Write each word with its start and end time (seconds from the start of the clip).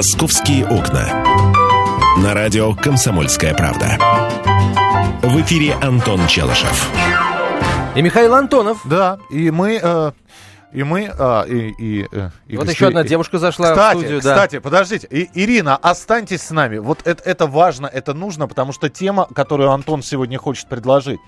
«Московские 0.00 0.66
окна». 0.66 1.12
На 2.22 2.32
радио 2.32 2.74
«Комсомольская 2.74 3.52
правда». 3.52 3.98
В 5.20 5.38
эфире 5.42 5.74
Антон 5.82 6.26
Челышев. 6.26 6.90
И 7.94 8.00
Михаил 8.00 8.34
Антонов. 8.34 8.80
Да, 8.86 9.18
и 9.28 9.50
мы... 9.50 9.78
Э, 9.82 10.12
и 10.72 10.84
мы... 10.84 11.12
А, 11.18 11.42
и, 11.42 11.74
и, 11.78 12.08
э, 12.10 12.30
и 12.46 12.56
Вот 12.56 12.64
гостей- 12.64 12.76
еще 12.76 12.86
одна 12.86 13.04
девушка 13.04 13.38
зашла 13.38 13.72
Кстати, 13.72 13.96
в 13.96 14.00
студию. 14.00 14.22
да. 14.22 14.34
кстати, 14.34 14.58
подождите. 14.58 15.06
И- 15.10 15.28
Ирина, 15.34 15.76
останьтесь 15.76 16.44
с 16.44 16.50
нами. 16.50 16.78
Вот 16.78 17.00
это, 17.04 17.22
это 17.24 17.46
важно, 17.46 17.86
это 17.86 18.14
нужно, 18.14 18.48
потому 18.48 18.72
что 18.72 18.88
тема, 18.88 19.28
которую 19.34 19.70
Антон 19.70 20.02
сегодня 20.02 20.38
хочет 20.38 20.66
предложить. 20.66 21.20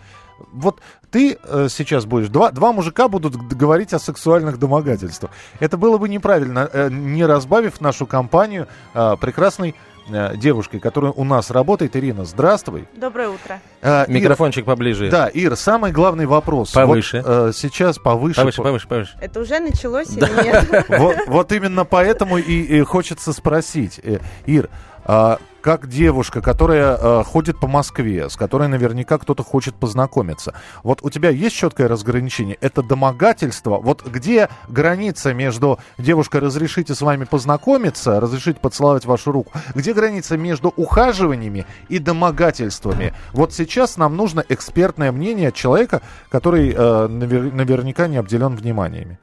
Вот 0.52 0.80
ты 1.10 1.38
э, 1.42 1.68
сейчас 1.70 2.04
будешь, 2.06 2.28
два, 2.28 2.50
два 2.50 2.72
мужика 2.72 3.08
будут 3.08 3.36
говорить 3.36 3.92
о 3.92 3.98
сексуальных 3.98 4.58
домогательствах. 4.58 5.30
Это 5.60 5.76
было 5.76 5.98
бы 5.98 6.08
неправильно, 6.08 6.68
э, 6.72 6.88
не 6.90 7.24
разбавив 7.26 7.80
нашу 7.80 8.06
компанию 8.06 8.66
э, 8.94 9.16
прекрасной 9.20 9.74
э, 10.10 10.36
девушкой, 10.36 10.80
которая 10.80 11.12
у 11.12 11.24
нас 11.24 11.50
работает. 11.50 11.94
Ирина, 11.96 12.24
здравствуй. 12.24 12.88
Доброе 12.96 13.28
утро. 13.28 13.60
Э, 13.82 14.04
Ир, 14.06 14.10
Микрофончик 14.10 14.64
поближе. 14.64 15.10
да, 15.10 15.28
Ир, 15.28 15.54
самый 15.56 15.92
главный 15.92 16.26
вопрос. 16.26 16.72
Повыше. 16.72 17.18
Вот, 17.24 17.48
э, 17.50 17.52
сейчас 17.54 17.98
повыше. 17.98 18.40
Повыше, 18.40 18.56
по- 18.58 18.62
повыше, 18.64 18.88
повыше. 18.88 19.18
Это 19.20 19.40
уже 19.40 19.60
началось 19.60 20.10
или 20.10 20.44
нет? 20.44 20.86
Вот, 20.98 21.16
вот 21.26 21.52
именно 21.52 21.84
поэтому 21.84 22.38
и, 22.38 22.62
и 22.62 22.80
хочется 22.82 23.32
спросить, 23.32 24.00
э, 24.02 24.18
Ир, 24.46 24.70
а 25.04 25.38
как 25.62 25.88
девушка, 25.88 26.42
которая 26.42 26.96
э, 26.96 27.24
ходит 27.24 27.58
по 27.58 27.68
Москве, 27.68 28.28
с 28.28 28.36
которой 28.36 28.68
наверняка 28.68 29.16
кто-то 29.18 29.42
хочет 29.42 29.74
познакомиться, 29.76 30.54
вот 30.82 30.98
у 31.02 31.08
тебя 31.08 31.30
есть 31.30 31.56
четкое 31.56 31.88
разграничение? 31.88 32.58
Это 32.60 32.82
домогательство? 32.82 33.78
Вот 33.78 34.04
где 34.04 34.48
граница 34.68 35.32
между 35.32 35.78
девушкой 35.98 36.40
разрешите 36.40 36.94
с 36.94 37.00
вами 37.00 37.24
познакомиться, 37.24 38.20
разрешите 38.20 38.58
поцеловать 38.60 39.06
вашу 39.06 39.32
руку? 39.32 39.52
Где 39.74 39.94
граница 39.94 40.36
между 40.36 40.72
ухаживаниями 40.76 41.64
и 41.88 41.98
домогательствами? 41.98 43.14
Вот 43.32 43.54
сейчас 43.54 43.96
нам 43.96 44.16
нужно 44.16 44.44
экспертное 44.48 45.12
мнение 45.12 45.52
человека, 45.52 46.02
который 46.28 46.70
э, 46.70 46.74
навер- 46.74 47.54
наверняка 47.54 48.08
не 48.08 48.16
обделен 48.16 48.56
вниманиями. 48.56 49.18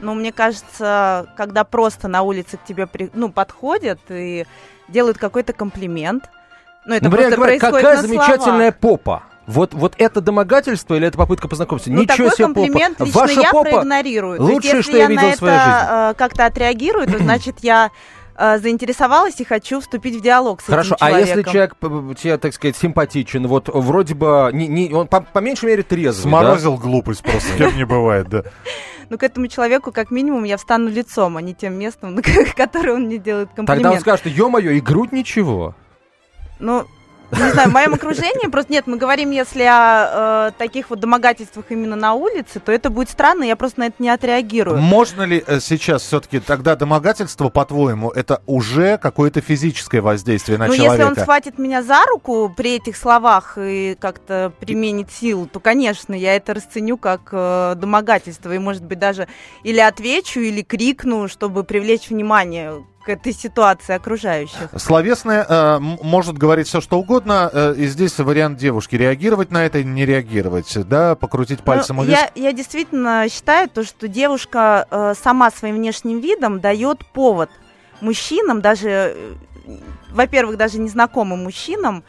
Ну, 0.00 0.14
мне 0.14 0.32
кажется, 0.32 1.26
когда 1.36 1.64
просто 1.64 2.08
на 2.08 2.22
улице 2.22 2.56
к 2.56 2.64
тебе 2.64 2.86
при- 2.86 3.10
ну, 3.14 3.30
подходят 3.30 4.00
и 4.08 4.46
делают 4.88 5.18
какой-то 5.18 5.52
комплимент, 5.52 6.24
ну, 6.86 6.94
это 6.94 7.04
Например, 7.04 7.26
просто 7.28 7.36
говорят, 7.36 7.60
происходит 7.60 7.84
какая 7.86 7.96
на 7.96 8.02
замечательная 8.02 8.74
словах. 8.80 9.00
попа. 9.00 9.22
Вот, 9.46 9.74
вот 9.74 9.94
это 9.98 10.20
домогательство 10.20 10.94
или 10.94 11.06
это 11.08 11.18
попытка 11.18 11.48
познакомиться? 11.48 11.90
Ну, 11.90 12.02
Ничего 12.02 12.30
такой 12.30 12.30
себе 12.36 12.44
комплимент 12.46 12.96
попа. 12.98 13.06
лично 13.06 13.20
Ваша 13.20 13.40
я 13.40 13.50
попа 13.50 13.70
проигнорирую. 13.70 14.40
Лучшее, 14.42 14.74
есть, 14.76 14.88
что 14.88 14.92
если 14.92 14.92
я 14.92 14.98
я 15.02 15.06
видел 15.08 15.26
на 15.28 15.32
в 15.32 15.36
своей 15.36 15.58
жизни. 15.58 15.72
это 15.82 16.10
э, 16.10 16.14
как-то 16.18 16.46
отреагирую, 16.46 17.06
то 17.06 17.18
значит 17.22 17.56
я 17.60 17.90
э, 18.36 18.58
заинтересовалась 18.58 19.40
и 19.40 19.44
хочу 19.44 19.80
вступить 19.80 20.16
в 20.16 20.22
диалог 20.22 20.60
с 20.62 20.64
Хорошо, 20.66 20.94
этим 20.94 21.04
а 21.04 21.08
человеком. 21.10 21.36
если 21.38 21.50
человек 21.50 21.76
п- 21.76 21.88
п- 21.88 22.14
тебе, 22.14 22.38
так 22.38 22.54
сказать, 22.54 22.76
симпатичен, 22.76 23.46
вот 23.48 23.68
вроде 23.68 24.14
бы, 24.14 24.50
не, 24.52 24.68
не- 24.68 24.94
он 24.94 25.08
по, 25.08 25.20
по 25.20 25.40
меньшей 25.40 25.64
мере 25.66 25.82
трезвый, 25.82 26.22
Сморозил 26.30 26.76
глупость 26.76 27.22
просто, 27.22 27.40
с 27.52 27.56
кем 27.56 27.76
не 27.76 27.84
бывает, 27.84 28.28
да. 28.28 28.44
Ну, 29.10 29.18
к 29.18 29.24
этому 29.24 29.48
человеку, 29.48 29.90
как 29.90 30.12
минимум, 30.12 30.44
я 30.44 30.56
встану 30.56 30.88
лицом, 30.88 31.36
а 31.36 31.42
не 31.42 31.52
тем 31.52 31.74
местом, 31.74 32.14
на 32.14 32.22
которое 32.22 32.94
он 32.94 33.02
мне 33.02 33.18
делает 33.18 33.48
комплимент. 33.48 33.82
Тогда 33.82 33.90
он 33.92 34.00
скажет, 34.00 34.26
ё-моё, 34.26 34.70
и 34.70 34.80
грудь 34.80 35.12
ничего. 35.12 35.74
Ну, 36.60 36.86
не 37.32 37.52
знаю, 37.52 37.70
в 37.70 37.72
моем 37.72 37.94
окружении 37.94 38.48
просто 38.48 38.72
нет, 38.72 38.86
мы 38.86 38.96
говорим, 38.96 39.30
если 39.30 39.62
о 39.62 40.48
э, 40.48 40.52
таких 40.58 40.90
вот 40.90 41.00
домогательствах 41.00 41.66
именно 41.70 41.96
на 41.96 42.14
улице, 42.14 42.60
то 42.60 42.72
это 42.72 42.90
будет 42.90 43.10
странно, 43.10 43.44
я 43.44 43.56
просто 43.56 43.80
на 43.80 43.86
это 43.86 43.96
не 43.98 44.08
отреагирую. 44.08 44.78
Можно 44.78 45.22
ли 45.22 45.42
э, 45.46 45.60
сейчас 45.60 46.02
все-таки 46.02 46.40
тогда 46.40 46.76
домогательство, 46.76 47.48
по-твоему, 47.48 48.10
это 48.10 48.42
уже 48.46 48.98
какое-то 48.98 49.40
физическое 49.40 50.00
воздействие 50.00 50.58
на 50.58 50.66
ну, 50.66 50.74
человека? 50.74 51.02
если 51.02 51.10
он 51.10 51.16
схватит 51.16 51.58
меня 51.58 51.82
за 51.82 52.04
руку 52.06 52.52
при 52.56 52.76
этих 52.76 52.96
словах 52.96 53.58
и 53.58 53.96
как-то 53.98 54.52
применит 54.60 55.10
силу, 55.10 55.46
то, 55.46 55.60
конечно, 55.60 56.14
я 56.14 56.36
это 56.36 56.54
расценю 56.54 56.96
как 56.96 57.28
э, 57.32 57.74
домогательство. 57.76 58.52
И, 58.52 58.58
может 58.58 58.84
быть, 58.84 58.98
даже 58.98 59.28
или 59.62 59.78
отвечу, 59.78 60.40
или 60.40 60.62
крикну, 60.62 61.28
чтобы 61.28 61.64
привлечь 61.64 62.10
внимание 62.10 62.84
к 63.02 63.08
этой 63.08 63.32
ситуации 63.32 63.94
окружающих. 63.94 64.68
Словесное 64.76 65.44
э, 65.48 65.78
может 65.78 66.36
говорить 66.36 66.68
все, 66.68 66.80
что 66.80 66.98
угодно, 66.98 67.50
э, 67.52 67.74
и 67.78 67.86
здесь 67.86 68.18
вариант 68.18 68.58
девушки. 68.58 68.96
Реагировать 68.96 69.50
на 69.50 69.64
это 69.64 69.82
не 69.82 70.04
реагировать, 70.04 70.76
да, 70.86 71.14
покрутить 71.14 71.60
пальцем 71.60 71.96
Ну, 71.96 72.02
у 72.02 72.04
виска. 72.04 72.30
я, 72.34 72.48
я 72.48 72.52
действительно 72.52 73.26
считаю 73.30 73.68
то, 73.68 73.84
что 73.84 74.06
девушка 74.08 74.86
э, 74.90 75.14
сама 75.20 75.50
своим 75.50 75.76
внешним 75.76 76.20
видом 76.20 76.60
дает 76.60 77.04
повод 77.06 77.50
мужчинам, 78.00 78.60
даже, 78.60 78.88
э, 78.88 79.34
во-первых, 80.10 80.56
даже 80.56 80.78
незнакомым 80.78 81.44
мужчинам, 81.44 82.04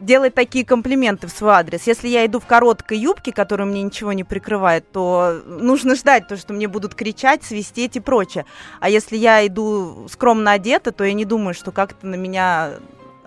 делать 0.00 0.34
такие 0.34 0.64
комплименты 0.64 1.26
в 1.26 1.30
свой 1.30 1.52
адрес. 1.52 1.86
Если 1.86 2.08
я 2.08 2.26
иду 2.26 2.40
в 2.40 2.46
короткой 2.46 2.98
юбке, 2.98 3.32
которая 3.32 3.66
мне 3.66 3.82
ничего 3.82 4.12
не 4.12 4.24
прикрывает, 4.24 4.90
то 4.90 5.42
нужно 5.46 5.94
ждать 5.94 6.28
то, 6.28 6.36
что 6.36 6.52
мне 6.52 6.68
будут 6.68 6.94
кричать, 6.94 7.44
свистеть 7.44 7.96
и 7.96 8.00
прочее. 8.00 8.46
А 8.80 8.88
если 8.88 9.16
я 9.16 9.46
иду 9.46 10.08
скромно 10.10 10.52
одета, 10.52 10.92
то 10.92 11.04
я 11.04 11.12
не 11.12 11.24
думаю, 11.24 11.54
что 11.54 11.72
как-то 11.72 12.06
на 12.06 12.16
меня 12.16 12.74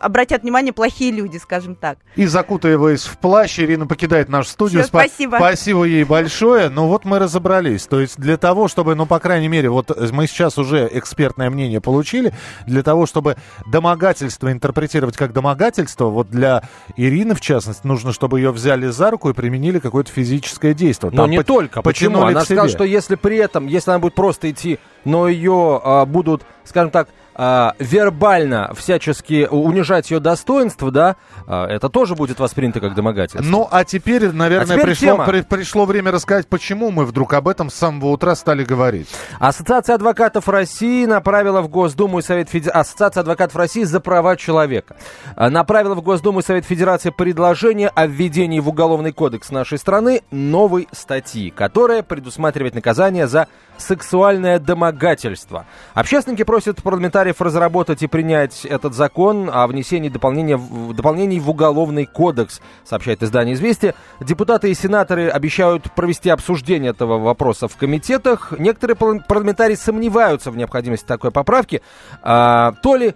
обратят 0.03 0.43
внимание 0.43 0.73
плохие 0.73 1.11
люди, 1.11 1.37
скажем 1.37 1.75
так. 1.75 1.97
И 2.15 2.25
закутываясь 2.25 3.03
в 3.03 3.17
плащ, 3.17 3.59
Ирина 3.59 3.87
покидает 3.87 4.29
нашу 4.29 4.49
студию. 4.49 4.81
Всё, 4.83 4.89
Спа- 4.89 5.07
спасибо. 5.07 5.35
Спасибо 5.37 5.83
ей 5.85 6.03
большое. 6.03 6.69
Ну 6.69 6.87
вот 6.87 7.05
мы 7.05 7.19
разобрались. 7.19 7.87
То 7.87 7.99
есть 7.99 8.17
для 8.19 8.37
того, 8.37 8.67
чтобы, 8.67 8.95
ну, 8.95 9.05
по 9.05 9.19
крайней 9.19 9.47
мере, 9.47 9.69
вот 9.69 9.91
мы 10.11 10.27
сейчас 10.27 10.57
уже 10.57 10.89
экспертное 10.91 11.49
мнение 11.49 11.81
получили, 11.81 12.33
для 12.67 12.83
того, 12.83 13.05
чтобы 13.05 13.37
домогательство 13.65 14.51
интерпретировать 14.51 15.17
как 15.17 15.33
домогательство, 15.33 16.05
вот 16.05 16.29
для 16.29 16.63
Ирины, 16.95 17.35
в 17.35 17.41
частности, 17.41 17.85
нужно, 17.87 18.13
чтобы 18.13 18.39
ее 18.39 18.51
взяли 18.51 18.87
за 18.87 19.11
руку 19.11 19.29
и 19.29 19.33
применили 19.33 19.79
какое-то 19.79 20.11
физическое 20.11 20.73
действие. 20.73 21.11
Но 21.11 21.23
Там 21.23 21.31
не 21.31 21.37
по- 21.37 21.43
только. 21.43 21.81
Почему? 21.81 22.21
Она 22.21 22.43
сказала, 22.45 22.69
что 22.69 22.83
если 22.83 23.15
при 23.15 23.37
этом, 23.37 23.67
если 23.67 23.91
она 23.91 23.99
будет 23.99 24.15
просто 24.15 24.49
идти, 24.51 24.79
но 25.05 25.27
ее 25.27 25.81
а, 25.83 26.05
будут, 26.05 26.43
скажем 26.63 26.91
так, 26.91 27.09
а, 27.35 27.73
вербально 27.79 28.73
всячески 28.75 29.47
унижать 29.49 30.11
ее 30.11 30.19
достоинство, 30.19 30.91
да, 30.91 31.15
а, 31.47 31.67
это 31.67 31.89
тоже 31.89 32.15
будет 32.15 32.39
воспринято 32.39 32.79
как 32.79 32.95
домогательство. 32.95 33.49
Ну, 33.49 33.67
а 33.71 33.83
теперь, 33.83 34.31
наверное, 34.31 34.75
А 34.75 34.77
теперь 34.77 34.85
пришло, 34.85 35.07
тема. 35.07 35.25
при- 35.25 35.41
пришло 35.41 35.85
время 35.85 36.11
рассказать, 36.11 36.47
почему 36.47 36.91
мы 36.91 37.05
вдруг 37.05 37.33
об 37.33 37.47
этом 37.47 37.69
с 37.69 37.75
самого 37.75 38.09
утра 38.09 38.35
стали 38.35 38.63
говорить. 38.63 39.07
Ассоциация 39.39 39.95
адвокатов 39.95 40.47
России 40.47 41.05
направила 41.05 41.61
в 41.61 41.69
Госдуму 41.69 42.19
и 42.19 42.21
Совет 42.21 42.49
Федерации... 42.49 42.79
Ассоциация 42.79 43.21
адвокатов 43.21 43.55
России 43.55 43.83
за 43.83 43.99
права 43.99 44.35
человека 44.35 44.95
а, 45.35 45.49
направила 45.49 45.95
в 45.95 46.01
Госдуму 46.01 46.39
и 46.39 46.43
Совет 46.43 46.65
Федерации 46.65 47.09
предложение 47.09 47.89
о 47.89 48.07
введении 48.07 48.59
в 48.59 48.69
Уголовный 48.69 49.11
кодекс 49.11 49.51
нашей 49.51 49.77
страны 49.77 50.21
новой 50.31 50.87
статьи, 50.91 51.49
которая 51.49 52.03
предусматривает 52.03 52.75
наказание 52.75 53.27
за 53.27 53.47
сексуальное 53.77 54.59
домогательство. 54.59 55.65
Общественники 55.93 56.43
просят 56.43 56.81
парламентариев 57.23 57.41
разработать 57.41 58.03
и 58.03 58.07
принять 58.07 58.65
этот 58.65 58.93
закон 58.93 59.49
о 59.51 59.65
внесении 59.67 60.09
дополнения 60.09 60.59
дополнений 60.93 61.39
в 61.39 61.49
Уголовный 61.49 62.05
кодекс, 62.05 62.59
сообщает 62.83 63.23
издание 63.23 63.55
«Известия». 63.55 63.95
Депутаты 64.19 64.69
и 64.69 64.73
сенаторы 64.73 65.29
обещают 65.29 65.93
провести 65.95 66.29
обсуждение 66.29 66.91
этого 66.91 67.19
вопроса 67.19 67.67
в 67.67 67.77
комитетах. 67.77 68.53
Некоторые 68.57 68.97
пар- 68.97 69.23
парламентарии 69.25 69.75
сомневаются 69.75 70.51
в 70.51 70.57
необходимости 70.57 71.05
такой 71.05 71.31
поправки. 71.31 71.81
А, 72.21 72.73
то, 72.83 72.95
ли, 72.95 73.13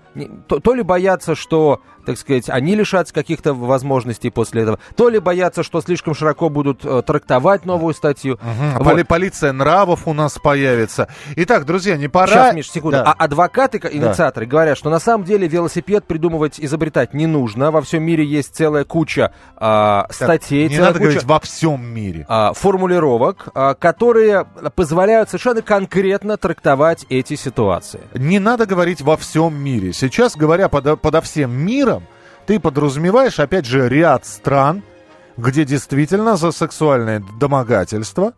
то, 0.47 0.59
то 0.59 0.73
ли 0.73 0.83
боятся, 0.83 1.35
что 1.35 1.81
так 2.07 2.17
сказать, 2.17 2.49
они 2.49 2.73
лишатся 2.75 3.13
каких-то 3.13 3.53
возможностей 3.53 4.29
после 4.31 4.63
этого, 4.63 4.79
то 4.95 5.09
ли 5.09 5.19
боятся, 5.19 5.61
что 5.61 5.81
слишком 5.81 6.15
широко 6.15 6.49
будут 6.49 6.83
э, 6.83 7.03
трактовать 7.05 7.65
новую 7.65 7.93
статью. 7.93 8.39
Мгм. 8.41 8.79
Вот. 8.79 8.87
Поли- 8.87 9.03
Полиция 9.03 9.51
нравов 9.51 10.07
у 10.07 10.13
нас 10.13 10.39
появится. 10.41 11.07
Итак, 11.35 11.65
друзья, 11.65 11.97
не 11.97 12.07
пора... 12.07 12.27
Сейчас, 12.27 12.55
Миш, 12.55 12.71
секунду. 12.71 12.97
Да. 12.97 13.03
А 13.11 13.23
адвокаты, 13.25 13.79
ка- 13.79 13.89
инициаторы, 13.89 14.45
говорят, 14.45 14.77
что 14.77 14.89
на 14.89 14.99
самом 14.99 15.25
деле 15.25 15.47
велосипед 15.47 16.05
придумывать, 16.05 16.59
изобретать 16.59 17.13
не 17.13 17.27
нужно. 17.27 17.71
Во 17.71 17.81
всем 17.81 18.03
мире 18.03 18.23
есть 18.25 18.55
целая 18.55 18.83
куча 18.85 19.33
а, 19.57 20.03
Так, 20.07 20.13
статей, 20.13 20.69
Не 20.69 20.75
целая 20.75 20.87
надо 20.89 20.99
куча 20.99 21.09
говорить 21.09 21.23
во 21.25 21.39
всем 21.41 21.85
мире. 21.85 22.25
а, 22.29 22.53
формулировок, 22.53 23.49
а, 23.53 23.73
которые 23.73 24.45
позволяют 24.75 25.29
совершенно 25.29 25.61
конкретно 25.61 26.37
трактовать 26.37 27.05
эти 27.09 27.35
ситуации. 27.35 27.99
Не 28.13 28.39
надо 28.39 28.65
говорить 28.65 29.01
во 29.01 29.17
всем 29.17 29.55
мире. 29.55 29.91
Сейчас, 29.93 30.35
говоря 30.37 30.69
подо, 30.69 30.95
подо 30.95 31.21
всем 31.21 31.51
миром, 31.51 31.96
ты 32.47 32.59
подразумеваешь, 32.61 33.39
опять 33.39 33.65
же, 33.65 33.89
ряд 33.89 34.25
стран, 34.25 34.81
где 35.35 35.65
действительно 35.65 36.37
за 36.37 36.51
сексуальное 36.51 37.21
домогательство 37.39 38.33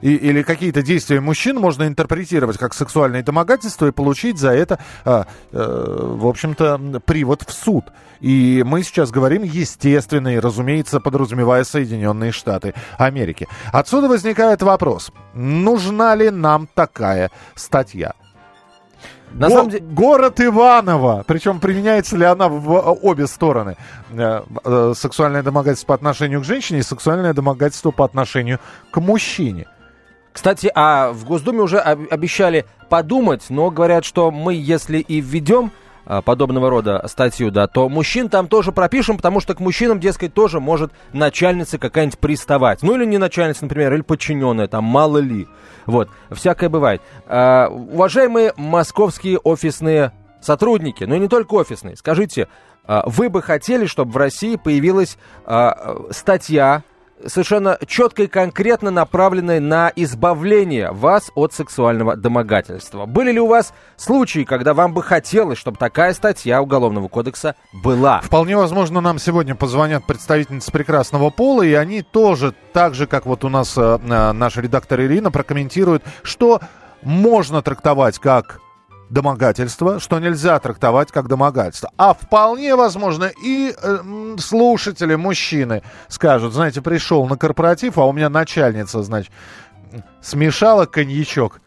и- 0.00 0.14
или 0.14 0.42
какие-то 0.42 0.82
действия 0.82 1.20
мужчин 1.20 1.58
можно 1.58 1.86
интерпретировать 1.86 2.56
как 2.56 2.72
сексуальное 2.72 3.22
домогательство 3.22 3.86
и 3.86 3.92
получить 3.92 4.38
за 4.38 4.52
это, 4.52 4.78
а, 5.04 5.26
э, 5.52 6.14
в 6.16 6.26
общем-то, 6.26 7.00
привод 7.04 7.42
в 7.46 7.52
суд. 7.52 7.84
И 8.20 8.62
мы 8.66 8.82
сейчас 8.82 9.10
говорим, 9.10 9.42
естественно, 9.42 10.28
и, 10.34 10.38
разумеется, 10.38 10.98
подразумевая 10.98 11.64
Соединенные 11.64 12.32
Штаты 12.32 12.74
Америки. 12.96 13.46
Отсюда 13.72 14.08
возникает 14.08 14.62
вопрос, 14.62 15.12
нужна 15.34 16.14
ли 16.14 16.30
нам 16.30 16.66
такая 16.74 17.30
статья? 17.54 18.14
На 19.32 19.48
Го- 19.48 19.54
самом 19.54 19.70
деле... 19.70 19.84
Город 19.84 20.40
Иваново. 20.40 21.24
Причем 21.26 21.60
применяется 21.60 22.16
ли 22.16 22.24
она 22.24 22.48
в 22.48 22.72
э, 22.72 22.78
обе 23.02 23.26
стороны? 23.26 23.76
Э, 24.12 24.42
э, 24.64 24.92
Сексуальное 24.96 25.42
домогательство 25.42 25.88
по 25.88 25.94
отношению 25.94 26.40
к 26.40 26.44
женщине 26.44 26.80
и 26.80 26.82
сексуальное 26.82 27.32
домогательство 27.34 27.90
по 27.90 28.04
отношению 28.04 28.58
к 28.90 29.00
мужчине. 29.00 29.66
Кстати, 30.32 30.70
а 30.74 31.10
в 31.12 31.24
Госдуме 31.24 31.60
уже 31.60 31.78
об- 31.78 32.06
обещали 32.10 32.64
подумать, 32.88 33.46
но 33.48 33.70
говорят, 33.70 34.04
что 34.04 34.30
мы, 34.30 34.54
если 34.54 34.98
и 34.98 35.20
введем 35.20 35.72
подобного 36.24 36.70
рода 36.70 37.04
статью, 37.06 37.50
да, 37.50 37.66
то 37.66 37.88
мужчин 37.88 38.28
там 38.28 38.48
тоже 38.48 38.72
пропишем, 38.72 39.16
потому 39.16 39.40
что 39.40 39.54
к 39.54 39.60
мужчинам, 39.60 40.00
дескать, 40.00 40.34
тоже 40.34 40.60
может 40.60 40.92
начальница 41.12 41.78
какая-нибудь 41.78 42.18
приставать. 42.18 42.82
Ну 42.82 42.96
или 42.96 43.04
не 43.04 43.18
начальница, 43.18 43.64
например, 43.64 43.94
или 43.94 44.02
подчиненная, 44.02 44.66
там, 44.66 44.84
мало 44.84 45.18
ли. 45.18 45.46
Вот, 45.86 46.08
всякое 46.30 46.68
бывает. 46.68 47.02
А, 47.26 47.68
уважаемые 47.68 48.52
московские 48.56 49.38
офисные 49.38 50.12
сотрудники, 50.40 51.04
ну 51.04 51.14
и 51.14 51.18
не 51.18 51.28
только 51.28 51.54
офисные, 51.54 51.96
скажите, 51.96 52.48
а, 52.84 53.04
вы 53.06 53.28
бы 53.28 53.42
хотели, 53.42 53.86
чтобы 53.86 54.12
в 54.12 54.16
России 54.16 54.56
появилась 54.56 55.18
а, 55.44 56.06
статья, 56.10 56.82
совершенно 57.26 57.78
четко 57.86 58.24
и 58.24 58.26
конкретно 58.26 58.90
направленной 58.90 59.60
на 59.60 59.92
избавление 59.96 60.92
вас 60.92 61.30
от 61.34 61.52
сексуального 61.52 62.16
домогательства. 62.16 63.06
Были 63.06 63.32
ли 63.32 63.40
у 63.40 63.46
вас 63.46 63.72
случаи, 63.96 64.44
когда 64.44 64.74
вам 64.74 64.94
бы 64.94 65.02
хотелось, 65.02 65.58
чтобы 65.58 65.76
такая 65.76 66.14
статья 66.14 66.62
Уголовного 66.62 67.08
кодекса 67.08 67.54
была? 67.72 68.20
Вполне 68.20 68.56
возможно, 68.56 69.00
нам 69.00 69.18
сегодня 69.18 69.54
позвонят 69.54 70.06
представительницы 70.06 70.70
прекрасного 70.72 71.30
пола, 71.30 71.62
и 71.62 71.72
они 71.74 72.02
тоже, 72.02 72.54
так 72.72 72.94
же, 72.94 73.06
как 73.06 73.26
вот 73.26 73.44
у 73.44 73.48
нас 73.48 73.76
э, 73.76 73.98
э, 74.02 74.32
наш 74.32 74.56
редактор 74.56 75.00
Ирина, 75.00 75.30
прокомментируют, 75.30 76.02
что 76.22 76.60
можно 77.02 77.62
трактовать 77.62 78.18
как 78.18 78.60
домогательство, 79.10 80.00
что 80.00 80.18
нельзя 80.18 80.58
трактовать 80.58 81.12
как 81.12 81.28
домогательство. 81.28 81.90
А 81.96 82.14
вполне 82.14 82.74
возможно 82.76 83.30
и 83.42 83.74
э, 83.76 84.36
слушатели, 84.38 85.16
мужчины, 85.16 85.82
скажут, 86.08 86.54
знаете, 86.54 86.80
пришел 86.80 87.26
на 87.26 87.36
корпоратив, 87.36 87.98
а 87.98 88.06
у 88.06 88.12
меня 88.12 88.30
начальница, 88.30 89.02
значит, 89.02 89.30
смешала 90.22 90.86
коньячок 90.86 91.60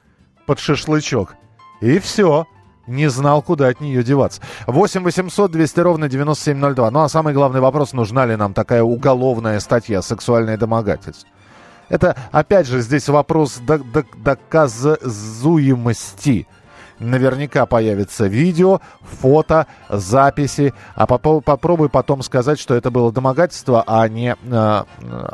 под 0.46 0.60
шашлычок. 0.60 1.36
И 1.82 2.00
все. 2.00 2.48
Не 2.86 3.10
знал, 3.10 3.42
куда 3.42 3.70
от 3.70 3.80
нее 3.80 4.04
деваться. 4.04 4.42
8 4.68 5.04
800 5.04 5.52
200 5.52 5.80
ровно 5.80 6.10
9702. 6.10 6.92
Ну 6.92 7.00
а 7.00 7.08
самый 7.08 7.34
главный 7.34 7.62
вопрос, 7.62 7.94
нужна 7.94 8.26
ли 8.26 8.36
нам 8.36 8.54
такая 8.54 8.84
уголовная 8.84 9.62
статья 9.62 10.02
«Сексуальное 10.02 10.58
домогательство». 10.58 11.30
Это, 11.88 12.18
опять 12.32 12.68
же, 12.68 12.82
здесь 12.82 13.08
вопрос 13.08 13.60
до- 13.60 13.78
до- 13.78 14.04
доказуемости. 14.18 16.46
Наверняка 17.04 17.66
появится 17.66 18.28
видео, 18.28 18.80
фото, 19.02 19.68
записи. 19.90 20.74
А 20.96 21.06
попо- 21.06 21.42
попробуй 21.42 21.90
потом 21.90 22.24
сказать, 22.24 22.60
что 22.60 22.74
это 22.76 22.92
было 22.92 23.12
домогательство, 23.12 23.84
а 23.86 24.08
не 24.08 24.36
э, 24.42 24.84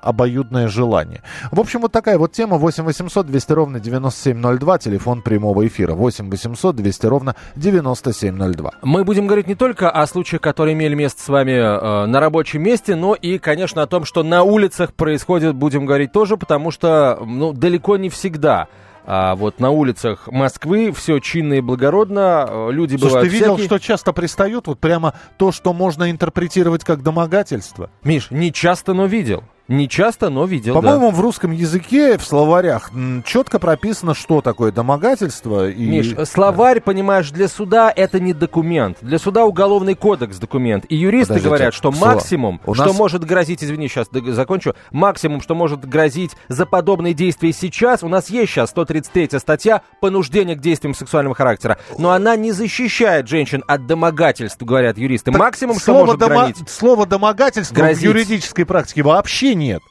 обоюдное 0.02 0.68
желание. 0.68 1.22
В 1.52 1.60
общем, 1.60 1.82
вот 1.82 1.92
такая 1.92 2.18
вот 2.18 2.32
тема. 2.32 2.58
8 2.58 2.84
800 2.84 3.28
200 3.28 3.52
ровно 3.54 3.80
9702. 3.80 4.78
Телефон 4.80 5.22
прямого 5.22 5.66
эфира. 5.68 5.94
8 5.94 6.30
800 6.30 6.76
200 6.76 7.06
ровно 7.06 7.36
9702. 7.56 8.72
Мы 8.82 9.04
будем 9.04 9.28
говорить 9.28 9.48
не 9.48 9.56
только 9.56 9.90
о 9.90 10.06
случаях, 10.08 10.42
которые 10.42 10.74
имели 10.74 10.96
место 10.96 11.22
с 11.22 11.28
вами 11.28 11.52
э, 11.52 12.06
на 12.08 12.20
рабочем 12.20 12.64
месте, 12.64 12.96
но 12.96 13.14
и, 13.14 13.38
конечно, 13.38 13.82
о 13.84 13.88
том, 13.88 14.06
что 14.06 14.24
на 14.24 14.44
улицах 14.44 14.94
происходит, 14.94 15.56
будем 15.56 15.86
говорить 15.86 16.12
тоже, 16.12 16.38
потому 16.38 16.72
что, 16.72 17.20
ну, 17.26 17.54
далеко 17.54 17.98
не 17.98 18.10
всегда. 18.10 18.68
А 19.06 19.36
вот 19.36 19.60
на 19.60 19.72
улицах 19.72 20.28
Москвы 20.28 20.92
все 20.92 21.20
чинно 21.20 21.56
и 21.56 21.62
благородно, 21.62 22.46
э, 22.48 22.72
люди 22.72 22.96
Слушай, 22.96 23.10
бывают 23.10 23.30
ты 23.30 23.34
видел, 23.34 23.56
всякие. 23.56 23.66
что 23.66 23.80
часто 23.80 24.14
пристают? 24.14 24.68
Вот 24.68 24.80
прямо 24.80 25.14
то, 25.38 25.52
что 25.52 25.74
можно 25.74 26.12
интерпретировать 26.12 26.84
как 26.84 27.02
домогательство. 27.02 27.90
Миш, 28.04 28.30
не 28.32 28.54
часто, 28.54 28.94
но 28.94 29.06
видел. 29.06 29.44
Не 29.70 29.88
часто, 29.88 30.32
но 30.32 30.46
видел, 30.46 30.74
да. 30.74 30.82
По-моему, 30.82 31.12
в 31.12 31.22
русском 31.22 31.52
языке, 31.52 32.18
в 32.18 32.26
словарях, 32.26 32.90
четко 33.24 33.60
прописано, 33.60 34.16
что 34.16 34.42
такое 34.42 34.72
домогательство. 34.72 35.70
И... 35.70 35.86
Миш, 35.86 36.16
словарь, 36.28 36.82
понимаешь, 36.82 37.30
для 37.30 37.48
суда 37.48 37.94
это 37.96 38.20
не 38.20 38.34
документ. 38.34 38.98
Для 39.02 39.20
суда 39.20 39.46
уголовный 39.46 39.94
кодекс 39.94 40.38
документ. 40.38 40.86
И 40.90 40.96
юристы 40.96 41.36
Подождите, 41.36 41.48
говорят, 41.50 41.74
что 41.76 41.92
максимум, 41.92 42.60
у 42.66 42.74
что 42.74 42.86
нас- 42.86 42.98
может 42.98 43.24
грозить, 43.24 43.64
извини, 43.64 43.88
сейчас 43.88 44.08
закончу, 44.12 44.74
максимум, 44.90 45.40
что 45.40 45.54
может 45.54 45.88
грозить 45.88 46.32
за 46.48 46.66
подобные 46.66 47.14
действия 47.14 47.54
сейчас, 47.54 48.02
у 48.02 48.08
нас 48.08 48.32
есть 48.32 48.52
сейчас 48.52 48.72
133 48.72 49.38
статья 49.38 49.84
«Понуждение 50.02 50.56
к 50.56 50.62
действиям 50.62 50.96
сексуального 50.96 51.36
характера», 51.36 51.78
но 52.00 52.10
она 52.10 52.36
не 52.36 52.52
защищает 52.54 53.28
женщин 53.28 53.64
от 53.68 53.86
домогательств, 53.86 54.64
говорят 54.64 54.98
юристы. 54.98 55.32
Так 55.32 55.40
максимум, 55.40 55.80
что 55.80 55.94
может 55.94 56.20
домо- 56.20 56.48
грозить. 56.48 56.68
Слово 56.68 57.06
домогательство 57.06 57.76
Грозить. 57.76 58.02
в 58.02 58.06
юридической 58.06 58.66
практике 58.66 59.04
вообще 59.04 59.59
нет. 59.60 59.84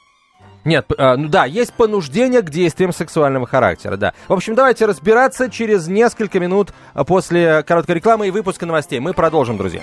Нет, 0.65 0.87
а, 0.99 1.17
ну 1.17 1.29
да, 1.29 1.45
есть 1.45 1.73
понуждение 1.73 2.43
к 2.43 2.51
действиям 2.51 2.93
сексуального 2.93 3.47
характера, 3.47 3.97
да. 3.97 4.13
В 4.27 4.33
общем, 4.33 4.55
давайте 4.55 4.87
разбираться 4.87 5.51
через 5.51 5.87
несколько 5.87 6.41
минут 6.41 6.73
а, 6.95 7.05
после 7.05 7.63
короткой 7.63 7.97
рекламы 7.97 8.29
и 8.29 8.31
выпуска 8.31 8.67
новостей. 8.67 8.99
Мы 9.01 9.15
продолжим, 9.15 9.57
друзья. 9.57 9.83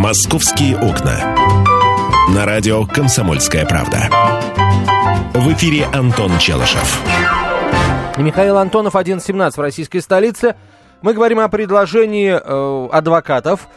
«Московские 0.00 0.78
окна». 0.78 1.36
На 2.34 2.46
радио 2.46 2.86
«Комсомольская 2.86 3.66
правда». 3.66 4.08
В 5.34 5.52
эфире 5.52 5.84
Антон 5.92 6.38
Челышев. 6.38 7.02
Михаил 8.16 8.56
Антонов, 8.56 8.94
11.17 8.94 9.50
в 9.50 9.60
российской 9.60 9.98
столице. 9.98 10.56
Мы 11.02 11.12
говорим 11.12 11.38
о 11.38 11.50
предложении 11.50 12.30
э, 12.32 12.88
адвокатов, 12.90 13.68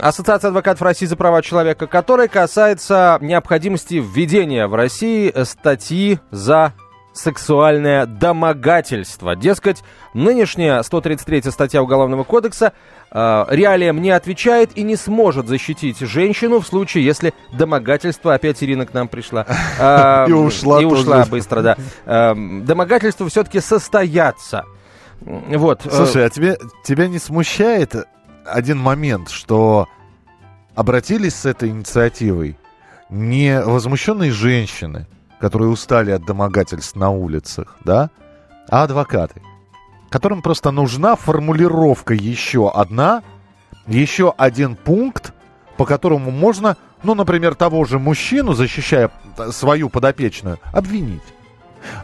Ассоциация 0.00 0.48
адвокатов 0.48 0.82
России 0.82 1.06
за 1.06 1.16
права 1.16 1.42
человека, 1.42 1.88
которая 1.88 2.28
касается 2.28 3.18
необходимости 3.20 3.94
введения 3.94 4.68
в 4.68 4.76
России 4.76 5.34
статьи 5.42 6.20
за 6.30 6.72
сексуальное 7.18 8.06
домогательство. 8.06 9.34
Дескать, 9.36 9.82
нынешняя 10.14 10.82
133 10.82 11.42
статья 11.50 11.82
Уголовного 11.82 12.24
кодекса 12.24 12.72
э, 13.10 13.44
реалиям 13.50 14.00
не 14.00 14.10
отвечает 14.10 14.76
и 14.76 14.82
не 14.82 14.96
сможет 14.96 15.48
защитить 15.48 15.98
женщину 16.00 16.60
в 16.60 16.66
случае, 16.66 17.04
если 17.04 17.34
домогательство, 17.52 18.34
опять 18.34 18.62
Ирина 18.62 18.86
к 18.86 18.94
нам 18.94 19.08
пришла, 19.08 19.46
э, 19.78 20.26
И 20.28 20.32
ушла 20.32 20.80
и 20.80 20.84
ушла 20.84 21.18
тоже. 21.18 21.30
быстро, 21.30 21.62
да. 21.62 21.76
Эм, 22.04 22.64
Домогательства 22.64 23.28
все-таки 23.28 23.60
состоятся. 23.60 24.64
Вот. 25.20 25.86
э, 25.86 25.90
Слушай, 25.90 26.26
а 26.26 26.30
тебе, 26.30 26.58
тебя 26.84 27.08
не 27.08 27.18
смущает 27.18 27.94
один 28.44 28.78
момент, 28.78 29.30
что 29.30 29.88
обратились 30.74 31.34
с 31.34 31.46
этой 31.46 31.70
инициативой 31.70 32.56
не 33.08 33.60
возмущенные 33.60 34.30
женщины, 34.32 35.06
которые 35.40 35.70
устали 35.70 36.10
от 36.10 36.24
домогательств 36.24 36.96
на 36.96 37.10
улицах, 37.10 37.76
да, 37.84 38.10
а 38.68 38.82
адвокаты, 38.82 39.42
которым 40.10 40.42
просто 40.42 40.70
нужна 40.70 41.16
формулировка 41.16 42.14
еще 42.14 42.70
одна, 42.70 43.22
еще 43.86 44.34
один 44.36 44.76
пункт, 44.76 45.32
по 45.76 45.84
которому 45.84 46.30
можно, 46.30 46.76
ну, 47.02 47.14
например, 47.14 47.54
того 47.54 47.84
же 47.84 47.98
мужчину, 47.98 48.54
защищая 48.54 49.10
э, 49.36 49.50
свою 49.52 49.90
подопечную, 49.90 50.58
обвинить. 50.72 51.22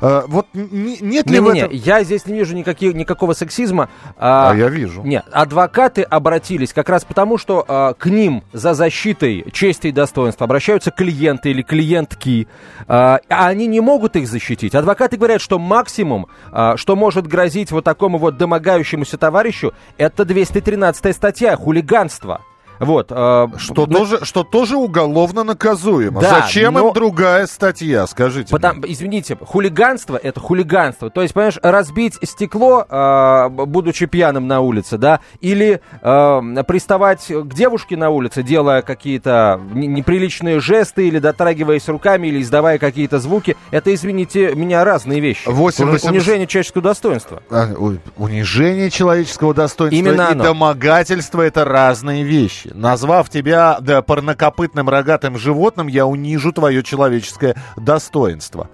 Э, 0.01 0.23
вот 0.27 0.47
нет 0.53 1.27
ли 1.27 1.41
в 1.41 1.45
Не-не-не, 1.45 1.61
этом... 1.61 1.77
я 1.77 2.05
здесь 2.05 2.27
не 2.27 2.35
вижу 2.35 2.55
никаких, 2.55 2.95
никакого 2.95 3.33
сексизма. 3.33 3.89
А, 4.17 4.51
А 4.51 4.55
я 4.55 4.69
вижу. 4.69 5.03
Нет, 5.03 5.25
адвокаты 5.33 6.03
обратились 6.03 6.73
как 6.73 6.89
раз 6.89 7.05
потому, 7.05 7.39
что 7.39 7.65
а, 7.67 7.95
к 7.95 8.07
ним 8.07 8.45
за 8.53 8.75
защитой 8.75 9.45
чести 9.53 9.89
и 9.89 9.93
достоинства 9.93 10.45
обращаются 10.45 10.91
клиенты 10.91 11.51
или 11.51 11.63
клиентки, 11.63 12.49
а, 12.87 13.21
а 13.29 13.47
они 13.49 13.67
не 13.67 13.81
могут 13.81 14.17
их 14.17 14.29
защитить. 14.29 14.75
Адвокаты 14.75 15.17
говорят, 15.17 15.41
что 15.41 15.59
максимум, 15.59 16.27
а, 16.51 16.77
что 16.77 16.97
может 16.97 17.27
грозить 17.27 17.71
вот 17.71 17.85
такому 17.85 18.19
вот 18.19 18.37
домогающемуся 18.37 19.19
товарищу, 19.19 19.73
это 19.99 20.25
213 20.25 21.15
статья 21.15 21.57
хулиганство. 21.57 22.41
Вот. 22.83 23.09
э, 23.11 23.47
Что, 23.59 23.87
на- 23.87 23.95
тоже, 23.97 24.25
что 24.25 24.43
тоже 24.45 24.77
уголовно 24.77 25.45
наказуемо. 25.45 26.21
Да, 26.21 26.41
Зачем 26.43 26.75
но- 26.75 26.89
им 26.89 26.93
другая 26.93 27.47
статья, 27.47 28.07
скажите? 28.07 28.51
Потом, 28.51 28.79
мне? 28.79 28.93
извините, 28.93 29.37
хулиганство 29.41 30.17
это 30.17 30.41
хулиганство. 30.41 31.09
То 31.11 31.23
есть, 31.23 31.33
понимаешь, 31.35 31.59
разбить 31.63 32.19
стекло, 32.23 32.85
э, 32.89 33.49
будучи 33.49 34.07
пьяным 34.07 34.47
на 34.49 34.61
улице, 34.61 34.99
да, 34.99 35.21
или 35.41 35.81
э, 36.03 36.65
приставать 36.67 37.27
к 37.29 37.55
девушке 37.55 37.97
на 37.97 38.11
улице, 38.11 38.43
делая 38.43 38.83
какие-то 38.83 39.61
не- 39.73 39.87
неприличные 39.87 40.61
жесты, 40.61 41.07
или 41.09 41.19
дотрагиваясь 41.19 41.89
руками, 41.89 42.27
или 42.29 42.43
издавая 42.43 42.79
какие-то 42.79 43.19
звуки, 43.21 43.57
это, 43.71 43.95
извините 43.95 44.55
меня, 44.55 44.85
разные 44.85 45.21
вещи. 45.21 45.49
Восемь 45.49 45.85
Уни- 45.87 45.93
восемьсот- 45.93 46.11
Унижение 46.11 46.47
человеческого 46.47 46.83
достоинства. 46.83 47.43
А, 47.51 47.69
унижение 48.17 48.91
человеческого 48.91 49.55
достоинства 49.55 49.97
Именно 49.99 50.23
и 50.29 50.33
оно. 50.33 50.45
домогательство 50.45 51.43
это 51.43 51.65
разные 51.65 52.23
вещи. 52.25 52.72
Назвав 52.75 53.29
тебя 53.29 53.79
да, 53.81 54.03
парнокопытным 54.03 54.89
рогатым 54.89 55.39
животным, 55.39 55.87
я 55.87 56.07
унижу 56.07 56.53
твое 56.53 56.83
человеческое 56.83 57.57
достоинство. 57.77 58.69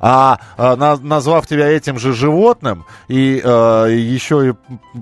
А, 0.00 0.40
а, 0.56 0.76
на- 0.76 0.96
назвав 0.96 1.46
тебя 1.46 1.68
этим 1.68 1.98
же 1.98 2.12
животным 2.12 2.84
и 3.06 3.40
э, 3.42 3.86
еще 3.92 4.48
и 4.50 4.54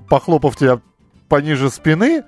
похлопав 0.08 0.56
тебя 0.56 0.80
пониже 1.28 1.70
спины, 1.70 2.22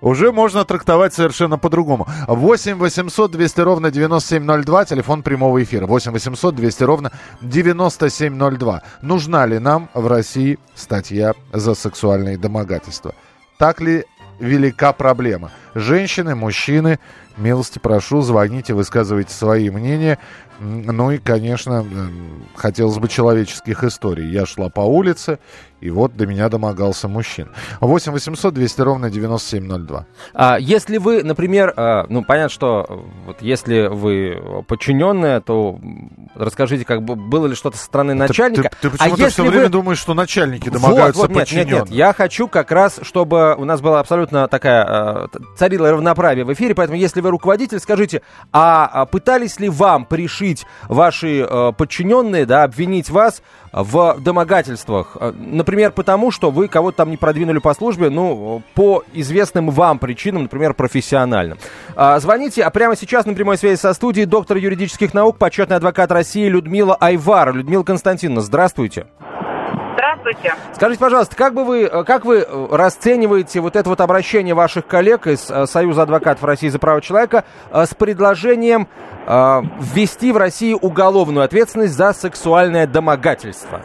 уже 0.00 0.30
можно 0.32 0.64
трактовать 0.64 1.14
совершенно 1.14 1.58
по-другому. 1.58 2.06
8 2.28 2.76
800 2.76 3.30
200 3.30 3.60
ровно 3.60 3.90
9702, 3.90 4.84
телефон 4.84 5.22
прямого 5.22 5.62
эфира. 5.62 5.86
8 5.86 6.12
800 6.12 6.54
200 6.54 6.82
ровно 6.84 7.12
9702. 7.40 8.82
Нужна 9.00 9.46
ли 9.46 9.58
нам 9.58 9.88
в 9.94 10.06
России 10.06 10.58
статья 10.74 11.34
за 11.52 11.74
сексуальные 11.74 12.36
домогательства? 12.36 13.14
Так 13.58 13.80
ли 13.80 14.04
велика 14.40 14.92
проблема? 14.92 15.50
Женщины, 15.74 16.34
мужчины, 16.34 16.98
милости 17.36 17.78
прошу, 17.78 18.22
звоните, 18.22 18.74
высказывайте 18.74 19.32
свои 19.32 19.70
мнения. 19.70 20.18
Ну 20.60 21.10
и, 21.10 21.18
конечно, 21.18 21.84
хотелось 22.54 22.98
бы 22.98 23.08
человеческих 23.08 23.82
историй. 23.82 24.28
Я 24.28 24.46
шла 24.46 24.68
по 24.68 24.80
улице, 24.80 25.38
и 25.80 25.90
вот 25.90 26.16
до 26.16 26.26
меня 26.26 26.48
домогался 26.48 27.08
мужчина. 27.08 27.48
8 27.80 28.12
800 28.12 28.54
200 28.54 28.80
ровно 28.82 29.10
9702. 29.10 30.06
А 30.32 30.56
если 30.60 30.98
вы, 30.98 31.24
например, 31.24 31.74
а, 31.76 32.06
ну 32.08 32.22
понятно, 32.22 32.50
что 32.50 32.86
э, 32.88 32.94
вот 33.26 33.42
если 33.42 33.88
вы 33.88 34.64
подчиненная, 34.68 35.40
то 35.40 35.80
расскажите, 36.36 36.84
как 36.84 37.02
бы 37.02 37.16
было 37.16 37.48
ли 37.48 37.56
что-то 37.56 37.78
со 37.78 37.84
стороны 37.84 38.14
начальника. 38.14 38.70
Ты, 38.80 38.88
ты 38.88 38.88
а 38.88 38.90
почему-то 38.90 39.22
если 39.22 39.32
все 39.32 39.42
вы... 39.42 39.50
время 39.50 39.68
думаешь, 39.68 39.98
что 39.98 40.14
начальники 40.14 40.68
Вот, 40.68 40.80
домогаются 40.80 41.22
вот, 41.22 41.30
нет, 41.30 41.36
нет, 41.38 41.48
подчиненных? 41.48 41.88
нет, 41.88 41.90
я 41.90 42.12
хочу 42.12 42.46
как 42.46 42.70
раз, 42.70 43.00
чтобы 43.02 43.56
у 43.56 43.64
нас 43.64 43.80
была 43.80 43.98
абсолютно 43.98 44.46
такая, 44.46 45.28
царила 45.62 45.92
равноправие 45.92 46.44
в 46.44 46.52
эфире, 46.54 46.74
поэтому 46.74 46.98
если 46.98 47.20
вы 47.20 47.30
руководитель, 47.30 47.78
скажите, 47.78 48.22
а, 48.52 48.90
а 48.92 49.06
пытались 49.06 49.60
ли 49.60 49.68
вам 49.68 50.06
пришить 50.06 50.66
ваши 50.88 51.46
э, 51.48 51.72
подчиненные, 51.78 52.46
да, 52.46 52.64
обвинить 52.64 53.10
вас 53.10 53.44
в 53.72 54.16
домогательствах? 54.18 55.16
Э, 55.20 55.32
Например, 55.38 55.92
потому 55.92 56.32
что 56.32 56.50
вы 56.50 56.66
кого-то 56.66 56.96
там 56.96 57.10
не 57.10 57.16
продвинули 57.16 57.58
по 57.58 57.74
службе, 57.74 58.10
ну, 58.10 58.64
по 58.74 59.04
известным 59.12 59.70
вам 59.70 60.00
причинам, 60.00 60.42
например, 60.42 60.74
профессиональным. 60.74 61.58
А, 61.94 62.18
Звоните, 62.18 62.64
а 62.64 62.70
прямо 62.70 62.96
сейчас 62.96 63.24
на 63.24 63.32
прямой 63.32 63.56
связи 63.56 63.78
со 63.78 63.94
студией 63.94 64.26
доктор 64.26 64.56
юридических 64.56 65.14
наук, 65.14 65.38
почетный 65.38 65.76
адвокат 65.76 66.10
России 66.10 66.48
Людмила 66.48 66.96
Айвар. 66.96 67.54
Людмила 67.54 67.84
Константиновна, 67.84 68.40
здравствуйте. 68.40 69.06
Здравствуйте. 70.22 70.54
Скажите, 70.74 71.00
пожалуйста, 71.00 71.36
как 71.36 71.54
бы 71.54 71.64
вы, 71.64 71.82
э, 71.82 72.04
как 72.04 72.24
вы 72.24 72.38
э, 72.38 72.66
расцениваете 72.70 73.60
вот 73.60 73.76
это 73.76 73.88
вот 73.88 74.00
обращение 74.00 74.54
ваших 74.54 74.86
коллег 74.86 75.26
из 75.26 75.50
э, 75.50 75.66
Союза 75.66 76.02
адвокатов 76.02 76.44
России 76.44 76.68
за 76.68 76.78
права 76.78 77.00
человека 77.00 77.44
с 77.72 77.94
предложением 77.94 78.88
ввести 79.24 80.32
в 80.32 80.36
России 80.36 80.74
уголовную 80.74 81.44
ответственность 81.44 81.94
за 81.94 82.12
сексуальное 82.12 82.88
домогательство? 82.88 83.80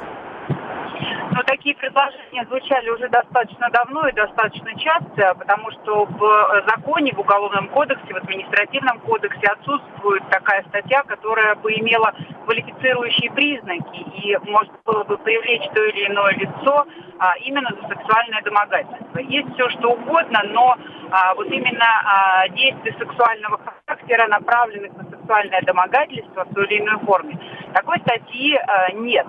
Предложения 1.98 2.46
звучали 2.46 2.90
уже 2.92 3.10
достаточно 3.10 3.72
давно 3.72 4.08
и 4.08 4.12
достаточно 4.12 4.72
часто, 4.78 5.34
потому 5.34 5.72
что 5.72 6.06
в 6.06 6.24
э, 6.24 6.62
законе, 6.68 7.12
в 7.12 7.20
Уголовном 7.20 7.70
кодексе, 7.70 8.14
в 8.14 8.18
Административном 8.18 9.00
кодексе 9.00 9.48
отсутствует 9.48 10.22
такая 10.30 10.64
статья, 10.70 11.02
которая 11.02 11.56
бы 11.56 11.72
имела 11.74 12.14
квалифицирующие 12.46 13.32
признаки 13.32 13.98
и 13.98 14.38
можно 14.44 14.74
было 14.86 15.06
бы 15.06 15.18
привлечь 15.18 15.68
то 15.74 15.84
или 15.86 16.06
иное 16.06 16.34
лицо 16.34 16.86
а, 17.18 17.34
именно 17.40 17.70
за 17.82 17.88
сексуальное 17.88 18.44
домогательство. 18.44 19.18
Есть 19.18 19.52
все 19.56 19.68
что 19.70 19.94
угодно, 19.94 20.44
но 20.50 20.76
а, 21.10 21.34
вот 21.34 21.48
именно 21.48 21.86
а, 22.06 22.48
действия 22.50 22.96
сексуального 23.00 23.60
характера, 23.88 24.28
направленных 24.28 24.96
на 24.98 25.04
сексуальное 25.10 25.62
домогательство 25.64 26.46
в 26.46 26.54
той 26.54 26.68
или 26.68 26.80
иной 26.80 27.00
форме, 27.00 27.40
такой 27.74 28.00
статьи 28.02 28.56
а, 28.56 28.92
нет. 28.92 29.26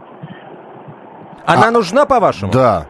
Она 1.49 1.71
нужна, 1.71 2.05
по-вашему? 2.05 2.53
Да. 2.53 2.87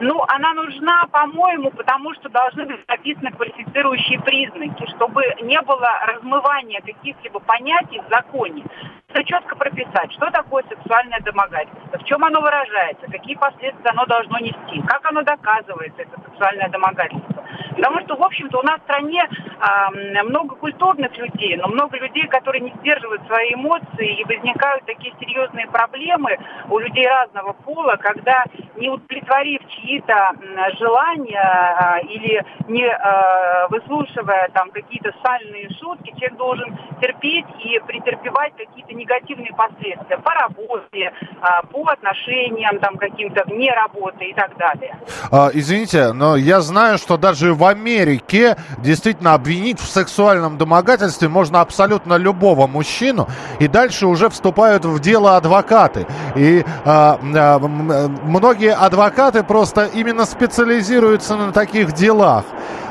Ну, 0.00 0.22
она 0.28 0.52
нужна, 0.52 1.06
по-моему, 1.10 1.70
потому 1.70 2.12
что 2.14 2.28
должны 2.28 2.66
быть 2.66 2.86
написаны 2.86 3.32
квалифицирующие 3.32 4.20
признаки, 4.20 4.86
чтобы 4.94 5.22
не 5.42 5.60
было 5.62 5.88
размывания 6.06 6.80
каких-либо 6.82 7.40
понятий 7.40 8.00
в 8.06 8.10
законе. 8.10 8.64
Это 9.08 9.24
четко 9.24 9.56
прописать, 9.56 10.12
что 10.12 10.30
такое 10.30 10.62
сексуальное 10.68 11.20
домогательство, 11.20 11.98
в 11.98 12.04
чем 12.04 12.22
оно 12.22 12.42
выражается, 12.42 13.06
какие 13.10 13.34
последствия 13.34 13.90
оно 13.90 14.04
должно 14.04 14.38
нести, 14.38 14.82
как 14.86 15.04
оно 15.06 15.22
доказывается, 15.22 16.02
это 16.02 16.20
сексуальное 16.28 16.68
домогательство. 16.68 17.44
Потому 17.78 18.00
что, 18.00 18.16
в 18.16 18.22
общем-то, 18.24 18.58
у 18.58 18.62
нас 18.62 18.80
в 18.80 18.82
стране 18.82 19.22
а, 19.60 19.90
много 20.24 20.56
культурных 20.56 21.16
людей, 21.16 21.56
но 21.56 21.68
много 21.68 21.96
людей, 21.96 22.26
которые 22.26 22.62
не 22.62 22.74
сдерживают 22.80 23.24
свои 23.26 23.54
эмоции, 23.54 24.20
и 24.20 24.24
возникают 24.24 24.84
такие 24.84 25.14
серьезные 25.20 25.68
проблемы 25.68 26.36
у 26.70 26.78
людей 26.78 27.06
разного 27.06 27.52
пола, 27.52 27.96
когда 28.00 28.44
не 28.76 28.88
удовлетворив 28.90 29.60
чьи-то 29.68 30.32
желания 30.78 31.40
а, 31.40 31.98
или 32.00 32.44
не 32.66 32.84
а, 32.84 33.68
выслушивая 33.68 34.50
там 34.52 34.70
какие-то 34.70 35.12
сальные 35.22 35.68
шутки, 35.80 36.10
человек 36.18 36.36
должен 36.36 36.78
терпеть 37.00 37.46
и 37.62 37.78
претерпевать 37.86 38.54
какие-то 38.56 38.92
негативные 38.94 39.52
последствия 39.54 40.18
по 40.18 40.32
работе, 40.32 41.12
а, 41.40 41.62
по 41.62 41.88
отношениям 41.88 42.78
там 42.80 42.96
каким-то 42.96 43.44
вне 43.46 43.72
работы 43.72 44.24
и 44.24 44.34
так 44.34 44.56
далее. 44.56 44.96
А, 45.30 45.50
извините, 45.52 46.12
но 46.12 46.36
я 46.36 46.60
знаю, 46.60 46.98
что 46.98 47.16
даже 47.16 47.54
в 47.54 47.64
Америке 47.68 48.56
действительно 48.78 49.34
обвинить 49.34 49.80
в 49.80 49.88
сексуальном 49.88 50.58
домогательстве 50.58 51.28
можно 51.28 51.60
абсолютно 51.60 52.14
любого 52.14 52.66
мужчину, 52.66 53.28
и 53.58 53.68
дальше 53.68 54.06
уже 54.06 54.28
вступают 54.28 54.84
в 54.84 54.98
дело 55.00 55.36
адвокаты. 55.36 56.06
И 56.34 56.64
м, 56.84 57.34
э, 57.34 58.08
многие 58.24 58.74
адвокаты 58.74 59.42
просто 59.42 59.86
именно 59.86 60.24
специализируются 60.24 61.36
на 61.36 61.52
таких 61.52 61.92
делах. 61.92 62.44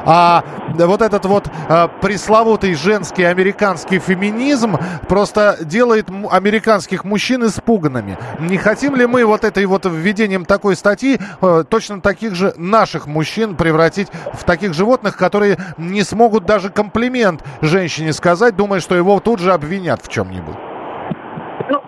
А 0.09 0.43
вот 0.73 1.01
этот 1.01 1.25
вот 1.25 1.49
а, 1.67 1.89
пресловутый 1.89 2.75
женский 2.75 3.23
американский 3.23 3.99
феминизм 3.99 4.77
просто 5.09 5.57
делает 5.61 6.07
американских 6.31 7.03
мужчин 7.03 7.45
испуганными. 7.45 8.17
Не 8.39 8.57
хотим 8.57 8.95
ли 8.95 9.05
мы 9.05 9.25
вот 9.25 9.43
этой 9.43 9.65
вот 9.65 9.85
введением 9.85 10.45
такой 10.45 10.77
статьи 10.77 11.19
э, 11.41 11.63
точно 11.69 11.99
таких 11.99 12.35
же 12.35 12.53
наших 12.55 13.05
мужчин 13.05 13.55
превратить 13.55 14.07
в 14.33 14.45
таких 14.45 14.56
животных, 14.73 15.17
которые 15.17 15.57
не 15.77 16.03
смогут 16.03 16.45
даже 16.45 16.69
комплимент 16.69 17.43
женщине 17.61 18.13
сказать, 18.13 18.55
думая, 18.55 18.79
что 18.79 18.95
его 18.95 19.19
тут 19.19 19.39
же 19.39 19.53
обвинят 19.53 20.01
в 20.03 20.09
чем-нибудь? 20.09 20.66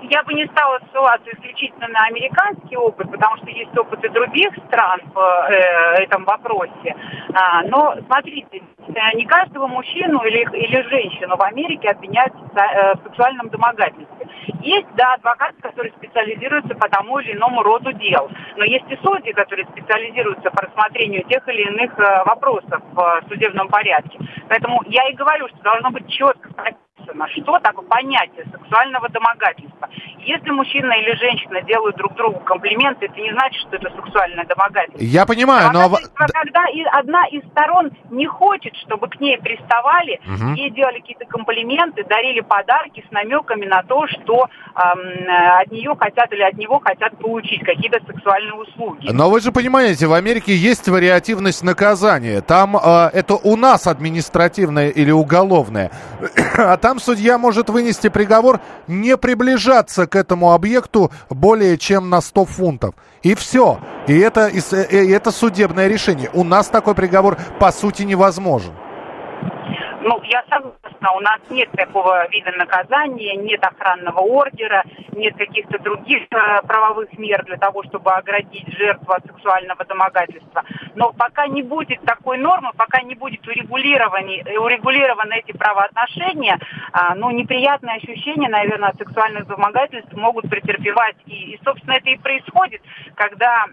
Я 0.09 0.23
бы 0.23 0.33
не 0.33 0.45
стала 0.47 0.79
ссылаться 0.91 1.29
исключительно 1.31 1.87
на 1.87 2.05
американский 2.05 2.75
опыт, 2.75 3.11
потому 3.11 3.37
что 3.37 3.49
есть 3.51 3.77
опыт 3.77 4.03
и 4.03 4.09
других 4.09 4.49
стран 4.67 4.99
в 5.13 5.19
э, 5.19 6.03
этом 6.03 6.25
вопросе. 6.25 6.95
А, 7.33 7.61
но 7.63 7.95
смотрите, 8.07 8.63
э, 8.87 9.15
не 9.15 9.25
каждого 9.25 9.67
мужчину 9.67 10.23
или, 10.23 10.47
или 10.57 10.81
женщину 10.89 11.37
в 11.37 11.41
Америке 11.43 11.89
обвиняют 11.89 12.33
в 12.33 12.57
э, 12.57 12.95
сексуальном 13.03 13.49
домогательстве. 13.49 14.27
Есть, 14.61 14.87
да, 14.95 15.13
адвокаты, 15.13 15.61
которые 15.61 15.93
специализируются 15.93 16.73
по 16.73 16.89
тому 16.89 17.19
или 17.19 17.33
иному 17.33 17.61
роду 17.61 17.91
дел. 17.93 18.31
Но 18.57 18.65
есть 18.65 18.85
и 18.89 18.97
судьи, 19.03 19.31
которые 19.33 19.67
специализируются 19.67 20.49
по 20.49 20.63
рассмотрению 20.63 21.23
тех 21.25 21.47
или 21.47 21.61
иных 21.61 21.97
э, 21.99 22.23
вопросов 22.25 22.81
в 22.93 23.21
судебном 23.29 23.67
порядке. 23.67 24.17
Поэтому 24.47 24.81
я 24.87 25.07
и 25.07 25.13
говорю, 25.13 25.47
что 25.49 25.57
должно 25.61 25.91
быть 25.91 26.09
четко 26.09 26.49
прописано, 27.09 27.27
что 27.43 27.59
такое 27.59 27.85
понятие 27.87 28.45
сексуального 28.51 29.09
домогательства. 29.09 29.89
Если 30.19 30.49
мужчина 30.51 30.93
или 30.93 31.15
женщина 31.15 31.61
делают 31.63 31.95
друг 31.97 32.15
другу 32.15 32.39
комплименты, 32.41 33.05
это 33.05 33.19
не 33.19 33.31
значит, 33.31 33.61
что 33.61 33.75
это 33.77 33.89
сексуальное 33.95 34.45
домогательство. 34.45 35.01
Я 35.03 35.25
понимаю, 35.25 35.71
но... 35.73 35.89
когда, 36.15 36.65
и 36.73 36.83
одна 36.83 37.25
из 37.27 37.41
сторон 37.51 37.91
не 38.11 38.25
хочет, 38.27 38.75
чтобы 38.85 39.07
к 39.09 39.19
ней 39.19 39.37
приставали, 39.37 40.19
Мгм. 40.25 40.53
ей 40.53 40.69
делали 40.71 40.99
какие-то 40.99 41.25
комплименты, 41.25 42.03
дарили 42.03 42.41
подарки 42.41 43.03
с 43.07 43.11
намеками 43.11 43.65
на 43.65 43.81
то, 43.83 44.05
что 44.07 44.47
ам, 44.75 44.99
э, 44.99 45.61
от 45.61 45.71
нее 45.71 45.95
хотят 45.99 46.31
или 46.33 46.41
от 46.43 46.53
него 46.55 46.79
хотят 46.79 47.17
получить 47.17 47.61
какие-то 47.63 47.99
сексуальные 48.05 48.53
услуги. 48.53 49.09
Но 49.11 49.29
вы 49.29 49.39
же 49.39 49.51
понимаете, 49.51 50.07
в 50.07 50.13
Америке 50.13 50.55
есть 50.55 50.87
вариативность 50.87 51.63
наказания. 51.63 52.41
Там 52.41 52.75
э, 52.77 53.09
это 53.13 53.35
у 53.35 53.55
нас 53.55 53.87
административное 53.87 54.89
или 54.89 55.11
уголовное. 55.11 55.91
А 56.57 56.75
там 56.77 56.98
судья 56.99 57.37
может 57.37 57.69
вынести 57.69 58.09
приговор 58.09 58.59
не 58.87 59.17
приближаться 59.17 60.07
к 60.07 60.15
этому 60.15 60.53
объекту 60.53 61.11
более 61.29 61.77
чем 61.77 62.09
на 62.09 62.21
100 62.21 62.45
фунтов. 62.45 62.95
И 63.23 63.35
все. 63.35 63.79
И 64.07 64.17
это, 64.17 64.49
э, 64.49 65.05
и 65.05 65.09
это 65.11 65.31
судебное 65.31 65.87
решение. 65.87 66.29
У 66.33 66.43
нас 66.43 66.67
такой 66.67 66.95
приговор 66.95 67.37
по 67.59 67.71
сути 67.71 68.03
невозможен. 68.03 68.73
Ну, 70.01 70.21
я 70.23 70.43
согласна, 70.49 71.11
у 71.15 71.19
нас 71.19 71.39
нет 71.49 71.69
такого 71.71 72.27
вида 72.29 72.51
наказания, 72.51 73.35
нет 73.35 73.63
охранного 73.63 74.19
ордера, 74.19 74.83
нет 75.13 75.35
каких-то 75.35 75.77
других 75.79 76.23
э, 76.31 76.61
правовых 76.65 77.17
мер 77.17 77.43
для 77.43 77.57
того, 77.57 77.83
чтобы 77.83 78.11
оградить 78.11 78.67
жертву 78.77 79.11
от 79.11 79.25
сексуального 79.25 79.83
домогательства. 79.83 80.63
Но 80.95 81.11
пока 81.11 81.47
не 81.47 81.63
будет 81.63 82.01
такой 82.03 82.37
нормы, 82.37 82.71
пока 82.77 83.01
не 83.01 83.15
будет 83.15 83.45
урегулированы, 83.45 84.43
урегулированы 84.59 85.33
эти 85.33 85.51
правоотношения, 85.51 86.57
а, 86.93 87.15
ну, 87.15 87.31
неприятные 87.31 87.97
ощущения, 87.97 88.47
наверное, 88.47 88.89
от 88.89 88.97
сексуальных 88.97 89.47
домогательств 89.47 90.13
могут 90.13 90.49
претерпевать. 90.49 91.15
И, 91.25 91.53
и, 91.53 91.59
собственно, 91.63 91.93
это 91.93 92.09
и 92.09 92.17
происходит, 92.17 92.81
когда 93.15 93.65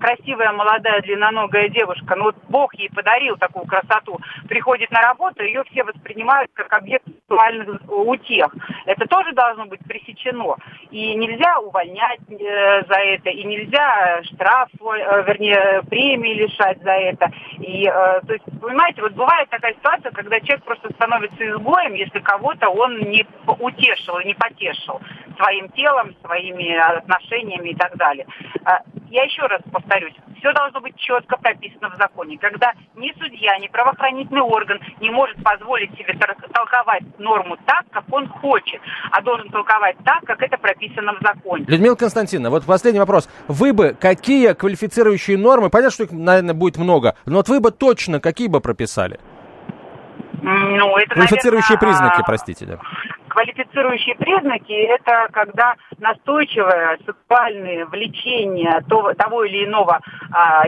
красивая, 0.00 0.52
молодая, 0.52 1.00
длинноногая 1.02 1.68
девушка, 1.68 2.16
ну, 2.16 2.24
вот 2.24 2.36
Бог 2.48 2.74
ей 2.74 2.90
подарил 2.90 3.36
такую 3.36 3.66
красоту, 3.66 4.18
приходит 4.48 4.90
на 4.90 5.00
работу, 5.00 5.42
ее 5.42 5.59
все 5.64 5.84
воспринимают 5.84 6.50
как 6.54 6.72
объект 6.72 7.04
сексуальных 7.06 7.80
утех. 7.88 8.54
Это 8.86 9.06
тоже 9.06 9.32
должно 9.32 9.66
быть 9.66 9.80
пресечено. 9.86 10.56
И 10.90 11.14
нельзя 11.14 11.58
увольнять 11.60 12.20
э, 12.28 12.82
за 12.88 12.98
это, 12.98 13.30
и 13.30 13.44
нельзя 13.44 14.22
штраф, 14.24 14.68
э, 14.80 15.22
вернее, 15.26 15.82
премии 15.88 16.34
лишать 16.34 16.82
за 16.82 16.92
это. 16.92 17.30
И, 17.58 17.86
э, 17.86 18.20
то 18.26 18.32
есть, 18.32 18.44
понимаете, 18.60 19.02
вот 19.02 19.12
бывает 19.12 19.48
такая 19.50 19.74
ситуация, 19.74 20.10
когда 20.12 20.40
человек 20.40 20.64
просто 20.64 20.92
становится 20.94 21.48
изгоем, 21.48 21.94
если 21.94 22.18
кого-то 22.20 22.68
он 22.68 22.98
не 22.98 23.24
утешил, 23.46 24.18
не 24.20 24.34
потешил 24.34 25.00
своим 25.36 25.68
телом, 25.70 26.14
своими 26.24 26.74
отношениями 26.98 27.70
и 27.70 27.74
так 27.76 27.96
далее. 27.96 28.26
А, 28.64 28.80
Я 29.10 29.24
еще 29.24 29.42
раз 29.42 29.60
повторюсь, 29.72 30.14
все 30.38 30.52
должно 30.52 30.80
быть 30.80 30.96
четко 30.96 31.36
прописано 31.36 31.90
в 31.90 31.96
законе. 31.96 32.38
Когда 32.38 32.72
ни 32.94 33.12
судья, 33.18 33.58
ни 33.58 33.68
правоохранительный 33.68 34.40
орган 34.42 34.78
не 35.00 35.10
может 35.10 35.42
позволить 35.42 35.90
себе 35.96 36.16
толковать 36.52 37.02
норму 37.18 37.56
так, 37.66 37.84
как 37.90 38.04
он 38.10 38.28
хочет, 38.28 38.80
а 39.10 39.20
должен 39.20 39.48
толковать 39.50 39.96
так, 40.04 40.20
как 40.24 40.42
это 40.42 40.56
прописано 40.56 41.14
в 41.14 41.22
законе. 41.22 41.64
Людмила 41.68 41.94
Константиновна, 41.94 42.50
вот 42.50 42.64
последний 42.64 43.00
вопрос. 43.00 43.28
Вы 43.48 43.72
бы 43.72 43.96
какие 43.98 44.52
квалифицирующие 44.52 45.36
нормы, 45.36 45.70
понятно, 45.70 45.92
что 45.92 46.04
их, 46.04 46.12
наверное, 46.12 46.54
будет 46.54 46.76
много, 46.78 47.16
но 47.26 47.36
вот 47.36 47.48
вы 47.48 47.60
бы 47.60 47.70
точно 47.70 48.20
какие 48.20 48.48
бы 48.48 48.60
прописали? 48.60 49.20
Ну, 50.42 50.96
это, 50.96 51.14
Квалифицирующие 51.14 51.76
наверное, 51.76 51.98
признаки, 51.98 52.20
а, 52.22 52.24
простите, 52.24 52.64
да. 52.64 52.78
Квалифицирующие 53.40 54.16
признаки– 54.16 54.72
это 54.72 55.28
когда 55.32 55.74
настойчивое 55.98 56.98
сексуальное 57.06 57.86
влечение 57.86 58.84
то- 58.86 59.14
того 59.14 59.44
или 59.44 59.64
иного 59.64 59.98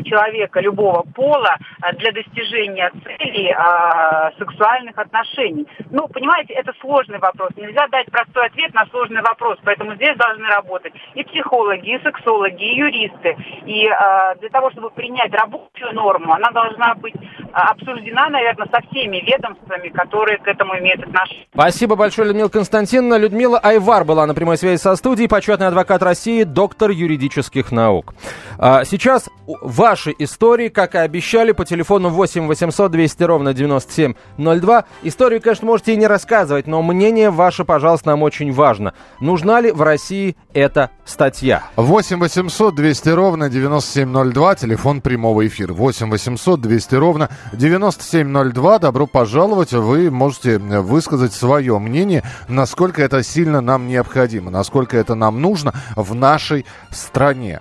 человека 0.04 0.61
любого 0.61 1.02
пола 1.14 1.57
а, 1.81 1.92
для 1.92 2.12
достижения 2.12 2.90
целей 3.04 3.52
а, 3.52 4.31
сексуальных 4.38 4.97
отношений. 4.99 5.66
Ну, 5.90 6.09
понимаете, 6.09 6.54
это 6.54 6.73
сложный 6.81 7.19
вопрос. 7.19 7.50
Нельзя 7.57 7.87
дать 7.88 8.11
простой 8.11 8.47
ответ 8.47 8.73
на 8.75 8.87
сложный 8.87 9.23
вопрос, 9.23 9.59
поэтому 9.64 9.95
здесь 9.95 10.16
должны 10.16 10.47
работать 10.49 10.92
и 11.14 11.23
психологи, 11.25 11.97
и 11.97 12.02
сексологи, 12.02 12.62
и 12.62 12.76
юристы. 12.76 13.37
И 13.66 13.87
а, 13.88 14.35
для 14.37 14.49
того, 14.49 14.71
чтобы 14.71 14.90
принять 14.90 15.33
рабочую 15.33 15.92
норму, 15.92 16.33
она 16.33 16.50
должна 16.50 16.95
быть 16.95 17.14
а, 17.52 17.73
обсуждена, 17.73 18.28
наверное, 18.28 18.69
со 18.69 18.81
всеми 18.88 19.19
ведомствами, 19.19 19.88
которые 19.88 20.38
к 20.38 20.47
этому 20.47 20.78
имеют 20.78 21.02
отношение. 21.02 21.47
Спасибо 21.52 21.97
большое, 21.97 22.28
Людмила 22.28 22.49
Константиновна. 22.49 23.19
Людмила 23.19 23.59
Айвар 23.59 24.04
была 24.04 24.26
на 24.26 24.35
прямой 24.35 24.57
связи 24.57 24.81
со 24.81 24.97
студией, 24.97 25.28
почетный 25.28 25.66
адвокат 25.69 26.02
России, 26.02 26.45
доктор 26.45 26.90
юридических 26.90 27.73
наук. 27.73 28.14
А, 28.59 28.85
Сейчас 28.85 29.31
ваши 29.61 30.15
истории, 30.19 30.69
как 30.69 30.95
и 30.95 30.99
обещали, 30.99 31.53
по 31.53 31.65
телефону 31.65 32.09
8 32.09 32.47
800 32.47 32.91
200 32.91 33.23
ровно 33.25 33.55
9702. 33.55 34.85
Историю, 35.03 35.41
конечно, 35.41 35.67
можете 35.67 35.95
и 35.95 35.97
не 35.97 36.07
рассказывать, 36.07 36.67
но 36.67 36.83
мнение 36.83 37.31
ваше, 37.31 37.65
пожалуйста, 37.65 38.11
нам 38.11 38.23
очень 38.23 38.53
важно. 38.53 38.95
Нужна 39.21 39.61
ли 39.61 39.71
в 39.73 39.83
России 39.83 40.37
эта 40.53 40.91
статья? 41.05 41.65
8 41.77 42.19
800 42.19 42.75
200 42.75 43.09
ровно 43.11 43.49
9702, 43.49 44.55
телефон 44.57 45.01
прямого 45.01 45.47
эфира. 45.47 45.73
8 45.73 46.11
800 46.11 46.61
200 46.61 46.95
ровно 46.95 47.29
9702. 47.53 48.79
Добро 48.79 49.07
пожаловать. 49.07 49.73
Вы 49.73 50.11
можете 50.11 50.59
высказать 50.59 51.33
свое 51.33 51.79
мнение, 51.79 52.23
насколько 52.49 53.03
это 53.03 53.23
сильно 53.23 53.61
нам 53.61 53.87
необходимо, 53.88 54.51
насколько 54.51 54.97
это 54.97 55.15
нам 55.15 55.41
нужно 55.41 55.75
в 55.97 56.15
нашей 56.15 56.67
стране. 56.91 57.61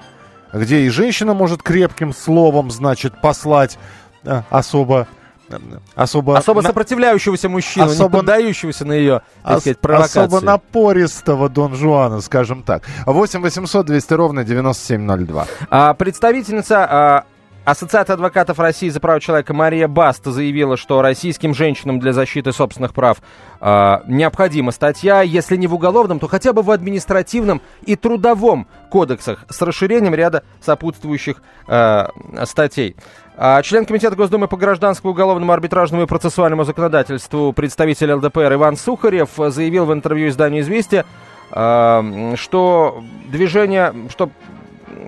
Где 0.54 0.82
и 0.82 0.90
женщина 0.90 1.34
может 1.34 1.64
крепким 1.64 2.14
словом, 2.14 2.72
значит, 2.72 3.20
послать 3.22 3.78
э, 4.24 4.42
особо... 4.50 5.08
э, 5.50 5.58
Особо, 5.96 6.38
Особо 6.38 6.62
на- 6.62 6.68
сопротивляющегося 6.70 7.50
мужчину, 7.50 7.86
особо- 7.88 8.18
не 8.18 8.20
поддающегося 8.20 8.86
на 8.86 8.94
ее, 8.94 9.22
так 9.44 9.58
Ос- 9.58 9.62
сказать, 9.64 9.80
провокации. 9.80 10.20
Особо 10.22 10.42
напористого 10.42 11.50
Дон 11.50 11.76
Жуана, 11.76 12.22
скажем 12.22 12.64
так. 12.64 12.84
8 13.06 13.42
800 13.42 13.86
200 13.86 14.14
ровно 14.14 14.44
9702. 14.44 15.48
А, 15.70 15.94
представительница 15.94 16.86
а, 16.90 17.24
Ассоциации 17.64 18.14
адвокатов 18.14 18.58
России 18.58 18.90
за 18.90 19.00
права 19.00 19.20
человека 19.20 19.54
Мария 19.54 19.88
Баст 19.88 20.26
заявила, 20.26 20.78
что 20.78 21.04
российским 21.04 21.54
женщинам 21.54 22.00
для 22.00 22.12
защиты 22.12 22.52
собственных 22.54 22.92
прав 22.92 23.22
а, 23.60 24.02
необходима 24.08 24.72
статья, 24.72 25.22
если 25.22 25.58
не 25.58 25.68
в 25.68 25.76
уголовном, 25.76 26.20
то 26.20 26.28
хотя 26.28 26.54
бы 26.54 26.64
в 26.64 26.72
административном 26.72 27.62
и 27.86 27.96
трудовом 27.96 28.68
кодексах 28.90 29.46
с 29.48 29.62
расширением 29.62 30.16
ряда 30.16 30.44
сопутствующих 30.60 31.44
а, 31.68 32.10
статей. 32.46 32.96
А, 33.38 33.62
Член 33.62 33.86
Комитета 33.86 34.16
Госдумы 34.16 34.48
по 34.48 34.58
гражданскому, 34.58 35.14
уголовному, 35.14 35.52
арбитражному 35.54 36.04
и 36.04 36.08
процессуальному 36.08 36.64
законодательству 36.64 37.54
представитель 37.54 38.14
ЛДПР 38.14 38.54
Иван 38.54 38.76
Сухарев 38.76 39.30
заявил 39.38 39.86
в 39.86 39.94
интервью 39.94 40.30
изданию 40.30 40.62
«Известия», 40.62 41.06
что 41.52 43.04
движение, 43.30 43.94
что 44.10 44.30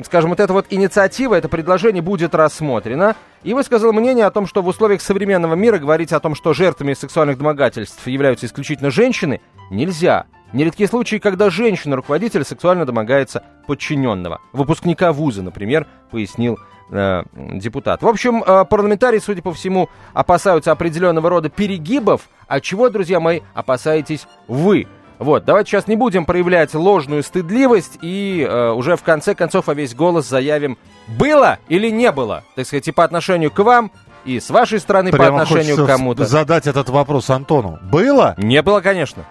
скажем, 0.06 0.30
вот 0.32 0.40
эта 0.40 0.54
вот 0.54 0.68
инициатива, 0.70 1.36
это 1.36 1.50
предложение 1.50 2.02
будет 2.02 2.36
рассмотрено. 2.36 3.16
И 3.44 3.54
высказал 3.54 3.92
мнение 3.92 4.26
о 4.26 4.32
том, 4.32 4.48
что 4.48 4.62
в 4.62 4.68
условиях 4.68 5.02
современного 5.02 5.56
мира 5.56 5.78
говорить 5.78 6.14
о 6.14 6.20
том, 6.20 6.36
что 6.36 6.54
жертвами 6.54 6.94
сексуальных 6.94 7.38
домогательств 7.38 8.06
являются 8.08 8.46
исключительно 8.46 8.90
женщины, 8.90 9.42
нельзя. 9.70 10.26
Нередки 10.54 10.86
случаи, 10.86 11.18
когда 11.18 11.50
женщина-руководитель 11.50 12.46
сексуально 12.46 12.86
домогается 12.86 13.44
подчиненного. 13.68 14.40
Выпускника 14.54 15.12
вуза, 15.12 15.42
например, 15.42 15.88
пояснил 16.12 16.60
э, 16.92 17.24
депутат. 17.36 18.04
В 18.04 18.08
общем, 18.08 18.44
э, 18.44 18.64
парламентарии, 18.66 19.20
судя 19.20 19.42
по 19.42 19.52
всему, 19.52 19.90
опасаются 20.14 20.72
определенного 20.72 21.30
рода 21.30 21.50
перегибов. 21.50 22.30
А 22.48 22.62
чего, 22.62 22.90
друзья 22.90 23.20
мои, 23.20 23.42
опасаетесь 23.56 24.28
вы? 24.48 24.88
Вот, 25.20 25.46
давайте 25.46 25.72
сейчас 25.72 25.88
не 25.88 25.96
будем 25.96 26.26
проявлять 26.26 26.74
ложную 26.74 27.24
стыдливость 27.24 28.00
и 28.02 28.46
э, 28.48 28.72
уже 28.72 28.96
в 28.96 29.04
конце 29.04 29.36
концов 29.36 29.68
во 29.68 29.74
весь 29.74 29.96
голос 29.96 30.28
заявим, 30.28 30.78
было 31.08 31.60
или 31.70 31.90
не 31.90 32.12
было, 32.12 32.44
так 32.56 32.66
сказать, 32.66 32.88
и 32.88 32.92
по 32.92 33.04
отношению 33.04 33.52
к 33.52 33.60
вам, 33.60 33.92
и 34.26 34.40
с 34.40 34.50
вашей 34.50 34.80
стороны 34.80 35.12
по 35.12 35.18
Прямо 35.18 35.42
отношению 35.42 35.84
к 35.84 35.88
кому-то. 35.88 36.26
задать 36.26 36.68
этот 36.68 36.90
вопрос 36.90 37.30
Антону. 37.30 37.80
Было? 37.84 38.36
Не 38.38 38.62
было, 38.62 38.82
конечно. 38.82 39.26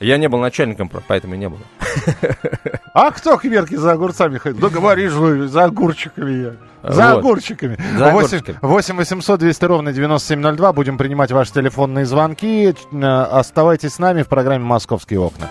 Я 0.00 0.16
не 0.16 0.28
был 0.28 0.38
начальником, 0.38 0.90
поэтому 1.06 1.34
и 1.34 1.38
не 1.38 1.48
было. 1.48 1.60
А 2.92 3.10
кто 3.12 3.36
к 3.38 3.44
Верке 3.44 3.78
за 3.78 3.92
огурцами 3.92 4.38
ходит? 4.38 4.58
Да 4.58 4.68
говоришь 4.68 5.12
вы, 5.12 5.46
за 5.48 5.64
огурчиками 5.64 6.30
я. 6.32 6.52
За 6.82 7.10
Вот. 7.10 7.18
огурчиками. 7.18 7.78
За 7.96 8.10
8, 8.10 8.38
огурчиками. 8.38 8.58
8 8.62 8.96
800 8.96 9.38
200 9.40 9.64
ровно 9.66 9.92
9702. 9.92 10.72
Будем 10.72 10.98
принимать 10.98 11.30
ваши 11.30 11.52
телефонные 11.52 12.06
звонки. 12.06 12.74
Э, 12.92 13.06
Оставайтесь 13.30 13.94
с 13.94 13.98
нами 13.98 14.22
в 14.22 14.28
программе 14.28 14.64
«Московские 14.64 15.20
окна». 15.20 15.50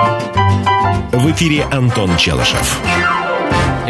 В 1.11 1.29
эфире 1.31 1.63
Антон 1.65 2.15
Челышев. 2.17 2.81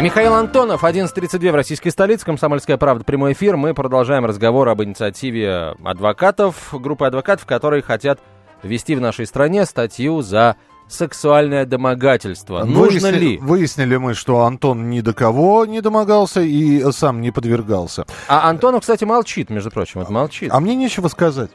Михаил 0.00 0.34
Антонов, 0.34 0.82
11.32 0.82 1.52
в 1.52 1.54
российской 1.54 1.90
столице, 1.90 2.24
«Комсомольская 2.24 2.76
правда», 2.76 3.04
прямой 3.04 3.34
эфир. 3.34 3.56
Мы 3.56 3.74
продолжаем 3.74 4.24
разговор 4.24 4.68
об 4.68 4.82
инициативе 4.82 5.74
адвокатов, 5.84 6.70
группы 6.72 7.06
адвокатов, 7.06 7.46
которые 7.46 7.82
хотят 7.82 8.18
ввести 8.64 8.96
в 8.96 9.00
нашей 9.00 9.26
стране 9.26 9.64
статью 9.66 10.22
за 10.22 10.56
сексуальное 10.88 11.64
домогательство. 11.64 12.64
Нужно 12.64 13.10
Выясни- 13.10 13.18
ли? 13.18 13.38
Выяснили 13.38 13.96
мы, 13.96 14.14
что 14.14 14.40
Антон 14.44 14.90
ни 14.90 15.00
до 15.00 15.14
кого 15.14 15.64
не 15.64 15.80
домогался 15.80 16.40
и 16.40 16.82
сам 16.90 17.20
не 17.20 17.30
подвергался. 17.30 18.04
А 18.26 18.48
Антонов, 18.50 18.80
кстати, 18.80 19.04
молчит, 19.04 19.48
между 19.48 19.70
прочим, 19.70 20.00
вот 20.00 20.10
молчит. 20.10 20.50
А 20.52 20.58
мне 20.58 20.74
нечего 20.74 21.06
сказать. 21.08 21.50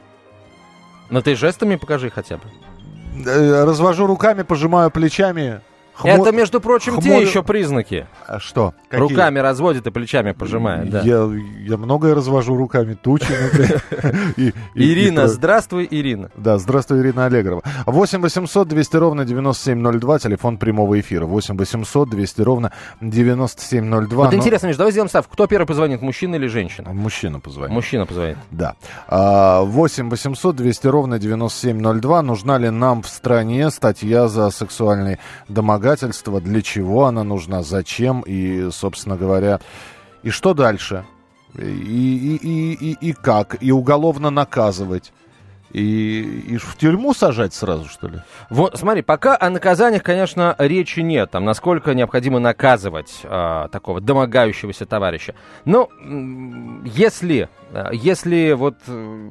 Но 1.10 1.20
ты 1.20 1.36
жестами 1.36 1.76
покажи 1.76 2.08
хотя 2.10 2.36
бы. 2.36 2.44
Э, 3.26 3.64
Развожу 3.64 4.06
руками, 4.06 4.42
пожимаю 4.42 4.90
плечами. 4.90 5.60
Хму- 5.98 6.08
Это, 6.22 6.32
между 6.32 6.60
прочим, 6.60 7.00
те 7.00 7.10
хмурю- 7.10 7.22
еще 7.22 7.42
признаки. 7.42 8.06
А 8.26 8.38
Что? 8.38 8.74
Какие? 8.88 9.00
Руками 9.08 9.38
разводит 9.40 9.86
и 9.86 9.90
плечами 9.90 10.32
пожимает, 10.32 10.90
да. 10.90 11.00
Я, 11.00 11.28
я 11.66 11.76
многое 11.76 12.14
развожу 12.14 12.56
руками, 12.56 12.94
тучи. 12.94 13.26
и- 14.36 14.52
Ирина, 14.74 15.28
здравствуй, 15.28 15.86
Ирина. 15.90 16.30
Да, 16.36 16.58
здравствуй, 16.58 17.00
Ирина 17.00 17.26
Аллегрова. 17.26 17.62
8 17.86 18.20
800 18.22 18.68
200 18.68 18.96
ровно 18.96 19.24
9702, 19.24 20.18
телефон 20.18 20.56
прямого 20.58 20.98
эфира. 21.00 21.26
8 21.26 21.56
800 21.56 22.08
200 22.10 22.42
ровно 22.42 22.72
9702. 23.00 24.24
Вот 24.24 24.32
Но- 24.32 24.38
интересно, 24.38 24.66
Миш, 24.68 24.76
давай 24.76 24.92
сделаем 24.92 25.08
ставку. 25.08 25.32
Кто 25.32 25.46
первый 25.46 25.66
позвонит, 25.66 26.02
мужчина 26.02 26.36
или 26.36 26.46
женщина? 26.46 26.92
Мужчина 26.92 27.40
позвонил. 27.40 27.74
Мужчина 27.74 28.06
позвонит. 28.06 28.38
Да. 28.50 28.74
А, 29.08 29.62
8 29.62 30.10
800 30.10 30.56
200 30.56 30.86
ровно 30.86 31.18
9702. 31.18 32.22
Нужна 32.22 32.58
ли 32.58 32.70
нам 32.70 33.02
в 33.02 33.08
стране 33.08 33.70
статья 33.70 34.28
за 34.28 34.50
сексуальное 34.50 35.18
домогательство? 35.48 35.87
Для 36.40 36.62
чего 36.62 37.06
она 37.06 37.24
нужна? 37.24 37.62
Зачем? 37.62 38.22
И, 38.22 38.70
собственно 38.70 39.16
говоря, 39.16 39.60
и 40.22 40.30
что 40.30 40.54
дальше? 40.54 41.04
И, 41.56 41.62
и, 41.62 42.36
и, 42.36 42.72
и, 42.72 43.08
и 43.08 43.12
как? 43.12 43.62
И 43.62 43.72
уголовно 43.72 44.30
наказывать? 44.30 45.12
И, 45.72 46.22
и 46.48 46.56
в 46.56 46.76
тюрьму 46.76 47.12
сажать 47.12 47.52
сразу, 47.52 47.88
что 47.88 48.08
ли? 48.08 48.20
Вот, 48.48 48.78
смотри, 48.78 49.02
пока 49.02 49.36
о 49.38 49.50
наказаниях, 49.50 50.02
конечно, 50.02 50.54
речи 50.58 51.00
нет, 51.00 51.30
там, 51.30 51.44
насколько 51.44 51.92
необходимо 51.94 52.38
наказывать 52.38 53.20
а, 53.24 53.68
такого 53.68 54.00
домогающегося 54.00 54.86
товарища. 54.86 55.34
Но 55.66 55.90
м, 56.02 56.84
если, 56.84 57.50
а, 57.72 57.90
если 57.92 58.52
вот 58.52 58.76
э, 58.86 59.30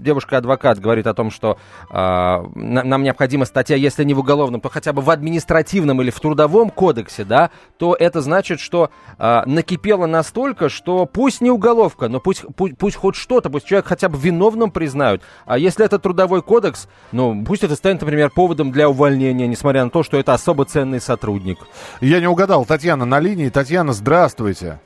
девушка-адвокат 0.00 0.78
говорит 0.80 1.06
о 1.06 1.14
том, 1.14 1.30
что 1.30 1.58
а, 1.90 2.42
на- 2.54 2.82
нам 2.84 3.02
необходима 3.02 3.44
статья, 3.44 3.76
если 3.76 4.02
не 4.04 4.14
в 4.14 4.20
уголовном, 4.20 4.60
то 4.62 4.70
хотя 4.70 4.92
бы 4.94 5.02
в 5.02 5.10
административном 5.10 6.00
или 6.00 6.10
в 6.10 6.18
трудовом 6.20 6.70
кодексе, 6.70 7.24
да, 7.24 7.50
то 7.78 7.94
это 7.94 8.22
значит, 8.22 8.60
что 8.60 8.90
а, 9.18 9.44
накипело 9.46 10.06
настолько, 10.06 10.68
что 10.70 11.04
пусть 11.06 11.40
не 11.42 11.50
уголовка, 11.50 12.08
но 12.08 12.18
пусть, 12.20 12.44
пусть, 12.56 12.78
пусть 12.78 12.96
хоть 12.96 13.16
что-то, 13.16 13.50
пусть 13.50 13.66
человек 13.66 13.86
хотя 13.86 14.08
бы 14.08 14.18
виновным 14.18 14.70
признают. 14.70 15.20
А 15.50 15.58
если 15.58 15.84
это 15.84 15.98
трудовой 15.98 16.42
кодекс, 16.42 16.88
ну, 17.10 17.44
пусть 17.44 17.64
это 17.64 17.74
станет, 17.74 18.02
например, 18.02 18.30
поводом 18.30 18.70
для 18.70 18.88
увольнения, 18.88 19.48
несмотря 19.48 19.82
на 19.82 19.90
то, 19.90 20.04
что 20.04 20.16
это 20.16 20.32
особо 20.32 20.64
ценный 20.64 21.00
сотрудник. 21.00 21.58
Я 22.00 22.20
не 22.20 22.28
угадал. 22.28 22.64
Татьяна 22.64 23.04
на 23.04 23.18
линии. 23.18 23.48
Татьяна, 23.48 23.92
здравствуйте. 23.92 24.78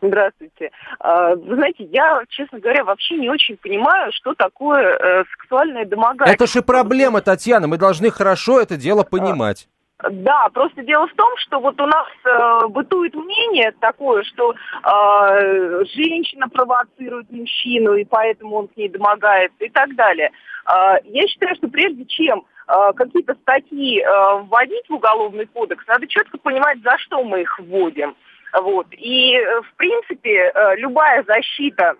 Здравствуйте. 0.00 0.70
А, 1.00 1.34
Вы 1.34 1.56
знаете, 1.56 1.88
я, 1.90 2.22
честно 2.28 2.60
говоря, 2.60 2.84
вообще 2.84 3.16
не 3.16 3.28
очень 3.28 3.56
понимаю, 3.56 4.12
что 4.14 4.32
такое 4.34 4.96
э, 4.96 5.24
сексуальное 5.32 5.84
домогательство. 5.84 6.44
Это 6.44 6.46
же 6.52 6.62
проблема, 6.62 7.20
Татьяна, 7.20 7.66
мы 7.66 7.76
должны 7.76 8.08
хорошо 8.10 8.60
это 8.60 8.76
дело 8.76 9.02
понимать. 9.02 9.68
Да, 10.02 10.48
просто 10.52 10.82
дело 10.82 11.06
в 11.06 11.14
том, 11.14 11.32
что 11.38 11.58
вот 11.58 11.80
у 11.80 11.86
нас 11.86 12.06
э, 12.24 12.66
бытует 12.68 13.14
мнение 13.14 13.72
такое, 13.80 14.24
что 14.24 14.52
э, 14.52 15.84
женщина 15.94 16.48
провоцирует 16.50 17.30
мужчину, 17.30 17.94
и 17.94 18.04
поэтому 18.04 18.56
он 18.56 18.68
к 18.68 18.76
ней 18.76 18.90
домогается 18.90 19.64
и 19.64 19.70
так 19.70 19.94
далее. 19.94 20.32
Э, 20.66 20.96
я 21.04 21.26
считаю, 21.28 21.56
что 21.56 21.68
прежде 21.68 22.04
чем 22.04 22.44
э, 22.68 22.92
какие-то 22.94 23.34
статьи 23.36 24.02
э, 24.02 24.06
вводить 24.42 24.86
в 24.90 24.94
уголовный 24.94 25.46
кодекс, 25.46 25.86
надо 25.86 26.06
четко 26.06 26.36
понимать, 26.36 26.78
за 26.82 26.98
что 26.98 27.24
мы 27.24 27.40
их 27.40 27.58
вводим. 27.58 28.14
Вот. 28.52 28.88
И, 28.92 29.34
э, 29.34 29.62
в 29.62 29.74
принципе, 29.76 30.52
э, 30.54 30.76
любая 30.76 31.24
защита 31.24 31.94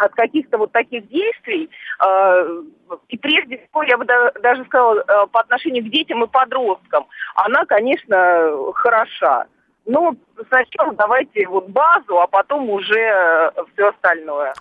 от 0.00 0.14
каких-то 0.14 0.58
вот 0.58 0.72
таких 0.72 1.06
действий, 1.08 1.70
э, 2.04 2.62
и 3.08 3.18
прежде 3.18 3.58
всего, 3.58 3.82
я 3.82 3.98
бы 3.98 4.04
да- 4.04 4.32
даже 4.42 4.64
сказала, 4.64 4.98
э, 4.98 5.26
по 5.30 5.40
отношению 5.40 5.84
к 5.84 5.90
детям 5.90 6.24
и 6.24 6.26
подросткам, 6.26 7.06
она, 7.34 7.64
конечно, 7.66 8.72
хороша. 8.74 9.46
Но 9.86 10.14
сначала 10.48 10.94
давайте 10.94 11.46
вот 11.48 11.68
базу, 11.68 12.20
а 12.20 12.26
потом 12.26 12.68
уже 12.70 13.50
все 13.72 13.88
остальное. 13.88 14.52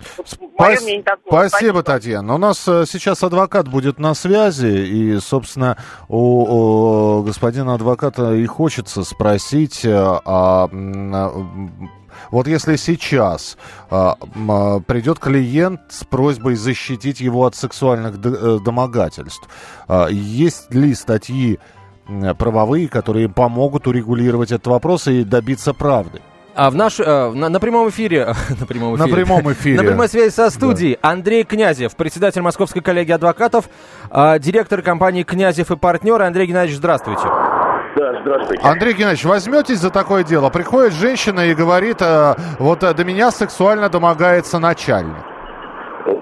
Мнение 0.58 1.04
такое. 1.04 1.50
Спасибо, 1.50 1.84
Татьяна. 1.84 2.36
У 2.36 2.38
нас 2.38 2.68
э, 2.68 2.86
сейчас 2.86 3.22
адвокат 3.24 3.68
будет 3.68 4.00
на 4.00 4.14
связи, 4.14 4.68
и, 4.68 5.18
собственно, 5.20 5.78
у, 6.08 7.20
у 7.20 7.24
господина 7.24 7.76
адвоката 7.76 8.34
и 8.34 8.46
хочется 8.46 9.04
спросить, 9.04 9.86
э, 9.86 9.92
а, 9.94 10.68
вот 12.32 12.48
если 12.48 12.76
сейчас 12.76 13.58
а, 13.90 14.16
а, 14.50 14.80
придет 14.80 15.20
клиент 15.20 15.82
с 15.90 16.04
просьбой 16.04 16.56
защитить 16.56 17.20
его 17.20 17.46
от 17.46 17.56
сексуальных 17.56 18.16
э, 18.24 18.60
домогательств, 18.64 19.48
а, 19.88 20.08
есть 20.08 20.74
ли 20.74 20.94
статьи 20.94 21.60
правовые, 22.38 22.88
которые 22.88 23.30
помогут 23.30 23.86
урегулировать 23.88 24.52
этот 24.52 24.68
вопрос 24.68 25.08
и 25.08 25.24
добиться 25.24 25.74
правды? 25.74 26.22
А 26.56 26.70
в 26.72 26.76
наш, 26.76 27.00
э, 27.00 27.32
на, 27.32 27.48
на 27.48 27.60
прямом 27.60 27.90
эфире, 27.90 28.34
на 28.60 28.66
прямом 28.66 28.98
На 28.98 29.04
эфире, 29.04 29.16
прямом 29.16 29.52
эфире. 29.54 29.78
на 29.78 29.84
прямой 29.84 30.10
связи 30.10 30.34
со 30.34 30.50
студией 30.50 30.98
Андрей 31.02 31.44
Князев, 31.44 31.96
председатель 31.96 32.42
Московской 32.42 32.82
коллегии 32.82 33.14
адвокатов, 33.14 33.70
а, 34.10 34.40
директор 34.40 34.82
компании 34.82 35.24
Князев 35.24 35.72
и 35.72 35.78
партнеры. 35.78 36.26
Андрей 36.26 36.48
Геннадьевич, 36.48 36.78
здравствуйте. 36.78 37.59
Да, 38.00 38.18
здравствуйте. 38.22 38.64
Андрей 38.64 38.94
Геннадьевич, 38.94 39.26
возьметесь 39.26 39.80
за 39.80 39.90
такое 39.90 40.24
дело? 40.24 40.50
Приходит 40.50 40.94
женщина 40.94 41.42
и 41.42 41.54
говорит, 41.54 41.98
э, 42.02 42.34
вот 42.58 42.82
э, 42.82 42.94
до 42.94 43.04
меня 43.04 43.30
сексуально 43.30 43.90
домогается 43.90 44.58
начальник. 44.58 45.18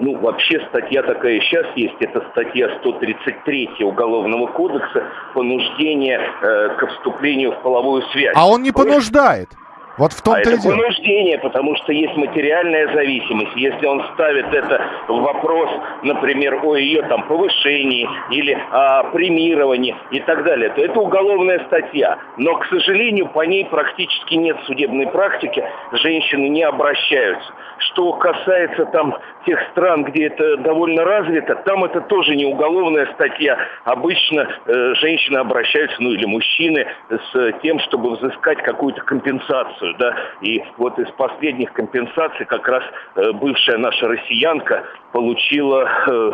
Ну, 0.00 0.18
вообще 0.18 0.58
статья 0.70 1.04
такая 1.04 1.40
сейчас 1.40 1.66
есть. 1.76 1.94
Это 2.00 2.20
статья 2.32 2.68
133 2.80 3.84
Уголовного 3.84 4.48
кодекса 4.48 5.04
«Понуждение 5.34 6.18
э, 6.18 6.68
к 6.80 6.86
вступлению 6.88 7.52
в 7.52 7.62
половую 7.62 8.02
связь». 8.10 8.34
А 8.34 8.48
он 8.48 8.64
не 8.64 8.72
понуждает. 8.72 9.50
Вот 9.98 10.12
в 10.12 10.20
А 10.20 10.24
том-то 10.24 10.40
это 10.40 10.50
и 10.52 10.58
дело. 10.58 10.72
понуждение, 10.76 11.38
потому 11.38 11.76
что 11.76 11.92
есть 11.92 12.16
материальная 12.16 12.92
зависимость. 12.94 13.56
Если 13.56 13.84
он 13.84 14.04
ставит 14.14 14.46
это 14.54 14.80
в 15.08 15.20
вопрос, 15.20 15.70
например, 16.02 16.60
о 16.62 16.76
ее 16.76 17.02
там 17.02 17.26
повышении 17.26 18.08
или 18.30 18.56
о 18.70 19.04
премировании 19.10 19.94
и 20.12 20.20
так 20.20 20.44
далее, 20.44 20.70
то 20.70 20.80
это 20.80 20.98
уголовная 21.00 21.64
статья. 21.66 22.18
Но, 22.36 22.54
к 22.56 22.66
сожалению, 22.66 23.26
по 23.28 23.42
ней 23.44 23.64
практически 23.64 24.34
нет 24.34 24.56
судебной 24.66 25.08
практики, 25.08 25.64
женщины 25.92 26.48
не 26.48 26.62
обращаются. 26.62 27.52
Что 27.78 28.12
касается 28.14 28.86
там 28.86 29.16
тех 29.46 29.60
стран, 29.70 30.04
где 30.04 30.26
это 30.26 30.56
довольно 30.58 31.04
развито, 31.04 31.56
там 31.64 31.84
это 31.84 32.00
тоже 32.02 32.36
не 32.36 32.44
уголовная 32.44 33.06
статья. 33.14 33.58
Обычно 33.84 34.48
э, 34.66 34.94
женщины 34.94 35.38
обращаются, 35.38 35.96
ну 36.00 36.10
или 36.12 36.24
мужчины, 36.24 36.86
с 37.08 37.52
тем, 37.62 37.78
чтобы 37.80 38.10
взыскать 38.16 38.58
какую-то 38.62 39.02
компенсацию, 39.02 39.87
да. 39.94 40.16
И 40.42 40.62
вот 40.76 40.98
из 40.98 41.10
последних 41.12 41.72
компенсаций 41.72 42.46
как 42.46 42.66
раз 42.68 42.82
э, 43.16 43.32
бывшая 43.32 43.78
наша 43.78 44.08
россиянка 44.08 44.84
получила, 45.12 45.88
э, 46.06 46.32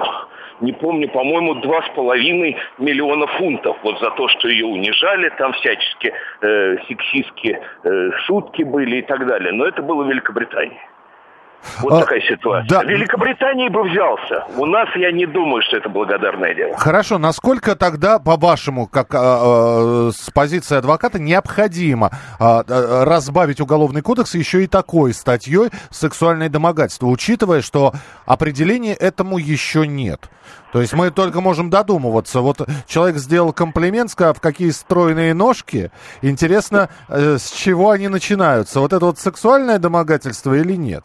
не 0.60 0.72
помню, 0.72 1.08
по-моему, 1.08 1.54
два 1.56 1.82
с 1.82 1.88
половиной 1.94 2.56
миллиона 2.78 3.26
фунтов 3.26 3.76
вот 3.82 3.98
за 4.00 4.10
то, 4.12 4.28
что 4.28 4.48
ее 4.48 4.66
унижали, 4.66 5.28
там 5.38 5.52
всячески 5.52 6.12
э, 6.40 6.76
сексистские 6.88 7.62
шутки 8.26 8.62
были 8.62 8.96
и 8.96 9.02
так 9.02 9.26
далее. 9.26 9.52
Но 9.52 9.66
это 9.66 9.82
было 9.82 10.04
в 10.04 10.08
Великобритании. 10.08 10.80
Вот 11.80 11.92
А, 11.92 12.00
такая 12.00 12.20
ситуация. 12.20 12.68
да. 12.68 12.80
В 12.82 12.88
Великобритании 12.88 13.68
бы 13.68 13.82
взялся. 13.88 14.44
У 14.56 14.66
нас 14.66 14.88
я 14.96 15.12
не 15.12 15.26
думаю, 15.26 15.62
что 15.62 15.76
это 15.76 15.88
благодарное 15.88 16.54
дело. 16.54 16.76
Хорошо, 16.76 17.18
насколько 17.18 17.76
тогда, 17.76 18.18
по-вашему, 18.18 18.86
как 18.86 19.14
а, 19.14 19.18
а, 19.18 20.10
с 20.12 20.30
позиции 20.30 20.76
адвоката, 20.76 21.18
необходимо 21.18 22.10
а, 22.38 22.62
разбавить 23.04 23.60
уголовный 23.60 24.02
кодекс 24.02 24.34
еще 24.34 24.64
и 24.64 24.66
такой 24.66 25.14
статьей 25.14 25.70
сексуальное 25.90 26.48
домогательство, 26.48 27.06
учитывая, 27.06 27.62
что 27.62 27.92
определения 28.26 28.94
этому 28.94 29.38
еще 29.38 29.86
нет? 29.86 30.28
То 30.72 30.80
есть 30.80 30.92
мы 30.92 31.10
только 31.10 31.40
можем 31.40 31.70
додумываться. 31.70 32.40
Вот 32.40 32.68
человек 32.86 33.16
сделал 33.18 33.52
комплимент, 33.52 34.10
сказав, 34.10 34.40
какие 34.40 34.70
стройные 34.70 35.32
ножки. 35.32 35.90
Интересно, 36.20 36.88
э, 37.08 37.36
с 37.38 37.52
чего 37.52 37.90
они 37.90 38.08
начинаются? 38.08 38.80
Вот 38.80 38.92
это 38.92 39.06
вот 39.06 39.18
сексуальное 39.18 39.78
домогательство 39.78 40.52
или 40.54 40.72
нет? 40.74 41.04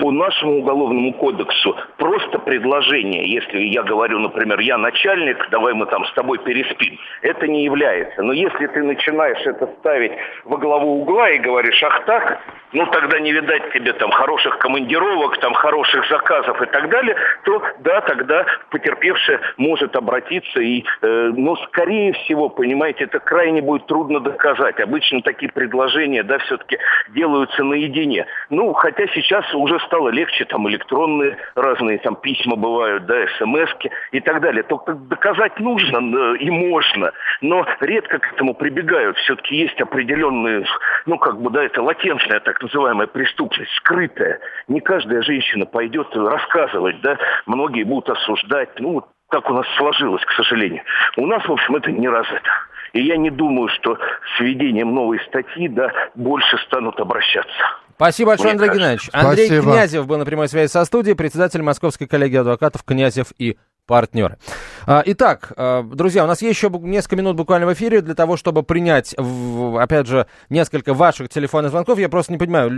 По 0.00 0.10
нашему 0.10 0.60
уголовному 0.60 1.12
кодексу 1.12 1.76
просто 1.98 2.38
предложение, 2.38 3.30
если 3.30 3.58
я 3.58 3.82
говорю, 3.82 4.18
например, 4.18 4.58
я 4.60 4.78
начальник, 4.78 5.48
давай 5.50 5.74
мы 5.74 5.86
там 5.86 6.06
с 6.06 6.12
тобой 6.14 6.38
переспим, 6.38 6.98
это 7.20 7.46
не 7.46 7.64
является. 7.64 8.22
Но 8.22 8.32
если 8.32 8.66
ты 8.66 8.82
начинаешь 8.82 9.46
это 9.46 9.66
ставить 9.78 10.12
во 10.44 10.56
главу 10.56 11.02
угла 11.02 11.30
и 11.30 11.38
говоришь, 11.38 11.82
ах 11.82 12.04
так, 12.06 12.40
ну 12.72 12.86
тогда 12.86 13.20
не 13.20 13.32
видать 13.32 13.72
тебе 13.72 13.92
там 13.92 14.10
хороших 14.10 14.58
командировок, 14.58 15.38
там 15.38 15.52
хороших 15.52 16.08
заказов 16.08 16.62
и 16.62 16.66
так 16.66 16.88
далее, 16.88 17.16
то 17.44 17.62
да, 17.80 18.00
тогда 18.00 18.46
потерпевший 18.70 19.38
может 19.58 19.96
обратиться 19.96 20.60
и, 20.60 20.82
э, 21.02 21.32
но 21.36 21.56
скорее 21.56 22.12
всего, 22.12 22.48
понимаете, 22.48 23.04
это 23.04 23.18
крайне 23.18 23.60
будет 23.60 23.86
трудно 23.86 24.20
доказать. 24.20 24.80
Обычно 24.80 25.20
такие 25.20 25.52
предложения, 25.52 26.22
да, 26.22 26.38
все-таки 26.38 26.78
делаются 27.08 27.64
наедине. 27.64 28.26
Ну, 28.48 28.72
хотя 28.72 29.06
сейчас 29.08 29.44
уже 29.54 29.78
стало 29.90 30.10
легче, 30.10 30.44
там 30.44 30.68
электронные 30.68 31.36
разные 31.56 31.98
там 31.98 32.14
письма 32.14 32.54
бывают, 32.54 33.06
да, 33.06 33.26
смски 33.38 33.90
и 34.12 34.20
так 34.20 34.40
далее. 34.40 34.62
Только 34.62 34.94
доказать 34.94 35.58
нужно 35.58 35.98
э, 35.98 36.36
и 36.38 36.48
можно, 36.48 37.10
но 37.40 37.66
редко 37.80 38.20
к 38.20 38.32
этому 38.32 38.54
прибегают. 38.54 39.16
Все-таки 39.18 39.56
есть 39.56 39.80
определенные, 39.80 40.64
ну, 41.06 41.18
как 41.18 41.40
бы, 41.40 41.50
да, 41.50 41.64
это 41.64 41.82
латентная 41.82 42.38
так 42.38 42.62
называемая 42.62 43.08
преступность, 43.08 43.72
скрытая. 43.72 44.38
Не 44.68 44.80
каждая 44.80 45.22
женщина 45.22 45.66
пойдет 45.66 46.14
рассказывать, 46.14 47.00
да, 47.00 47.18
многие 47.46 47.82
будут 47.82 48.10
осуждать, 48.10 48.78
ну, 48.78 49.04
так 49.30 49.50
у 49.50 49.54
нас 49.54 49.66
сложилось, 49.76 50.24
к 50.24 50.32
сожалению. 50.32 50.82
У 51.16 51.26
нас, 51.26 51.44
в 51.44 51.52
общем, 51.52 51.76
это 51.76 51.90
не 51.90 52.08
развито. 52.08 52.50
И 52.92 53.02
я 53.02 53.16
не 53.16 53.30
думаю, 53.30 53.68
что 53.68 53.98
с 54.36 54.40
введением 54.40 54.94
новой 54.94 55.20
статьи, 55.26 55.68
да, 55.68 55.92
больше 56.14 56.58
станут 56.58 56.98
обращаться. 57.00 57.80
Спасибо 58.00 58.30
большое, 58.30 58.52
Андрей 58.52 58.68
кажется. 58.68 58.78
Геннадьевич. 58.80 59.10
Андрей 59.12 59.46
Спасибо. 59.46 59.72
Князев 59.72 60.06
был 60.06 60.16
на 60.16 60.24
прямой 60.24 60.48
связи 60.48 60.70
со 60.70 60.86
студией, 60.86 61.14
председатель 61.14 61.60
Московской 61.60 62.06
коллегии 62.06 62.38
адвокатов 62.38 62.82
Князев 62.82 63.34
и 63.36 63.58
партнеры. 63.84 64.38
А, 64.86 65.02
Итак, 65.04 65.52
а, 65.56 65.82
друзья, 65.82 66.24
у 66.24 66.26
нас 66.26 66.40
есть 66.40 66.56
еще 66.56 66.70
несколько 66.70 67.16
минут 67.16 67.36
буквально 67.36 67.66
в 67.66 67.74
эфире 67.74 68.00
для 68.00 68.14
того, 68.14 68.38
чтобы 68.38 68.62
принять, 68.62 69.14
опять 69.14 70.06
же, 70.06 70.26
несколько 70.48 70.94
ваших 70.94 71.28
телефонных 71.28 71.72
звонков. 71.72 71.98
Я 71.98 72.08
просто 72.08 72.32
не 72.32 72.38
понимаю, 72.38 72.70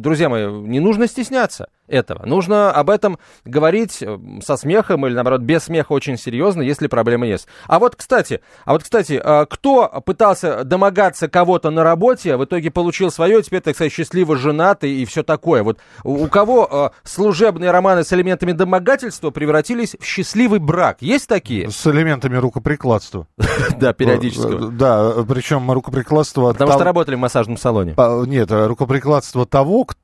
друзья 0.00 0.30
мои, 0.30 0.46
не 0.46 0.80
нужно 0.80 1.06
стесняться 1.06 1.68
этого. 1.88 2.26
Нужно 2.26 2.70
об 2.72 2.90
этом 2.90 3.18
говорить 3.44 4.02
э, 4.02 4.18
со 4.42 4.56
смехом 4.56 5.06
или, 5.06 5.14
наоборот, 5.14 5.40
без 5.42 5.64
смеха 5.64 5.92
очень 5.92 6.16
серьезно, 6.16 6.62
если 6.62 6.86
проблемы 6.86 7.26
есть. 7.26 7.46
А 7.66 7.78
вот, 7.78 7.96
кстати, 7.96 8.40
а 8.64 8.72
вот, 8.72 8.82
кстати, 8.82 9.20
а, 9.22 9.46
кто 9.46 9.88
пытался 10.04 10.64
домогаться 10.64 11.28
кого-то 11.28 11.70
на 11.70 11.84
работе, 11.84 12.36
в 12.36 12.44
итоге 12.44 12.70
получил 12.70 13.10
свое, 13.10 13.42
теперь, 13.42 13.60
так 13.60 13.74
сказать, 13.74 13.92
счастливо 13.92 14.36
женатый 14.36 14.92
и 14.92 15.04
все 15.04 15.22
такое. 15.22 15.62
Вот 15.62 15.78
у 16.04 16.26
кого 16.28 16.68
а, 16.70 16.92
служебные 17.04 17.70
романы 17.70 18.04
с 18.04 18.12
элементами 18.12 18.52
домогательства 18.52 19.30
превратились 19.30 19.96
в 19.98 20.04
счастливый 20.04 20.58
брак? 20.58 20.98
Есть 21.00 21.28
такие? 21.28 21.70
С 21.70 21.86
элементами 21.86 22.36
рукоприкладства. 22.36 23.26
Да, 23.78 23.92
периодического. 23.92 24.68
Э, 24.68 24.70
Да, 24.70 25.12
причем 25.28 25.70
рукоприкладство... 25.70 26.52
Потому 26.52 26.72
что 26.72 26.84
работали 26.84 27.16
в 27.16 27.18
массажном 27.18 27.56
салоне. 27.56 27.94
Нет, 28.26 28.50
рукоприкладство 28.50 29.44
того, 29.46 29.84
к- 29.84 29.96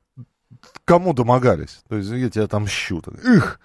кому 0.85 1.13
домогались. 1.13 1.81
То 1.89 1.95
есть 1.97 2.09
я 2.09 2.29
тебя 2.29 2.45
отомщу. 2.45 3.01
Так, 3.01 3.15
Их, 3.23 3.59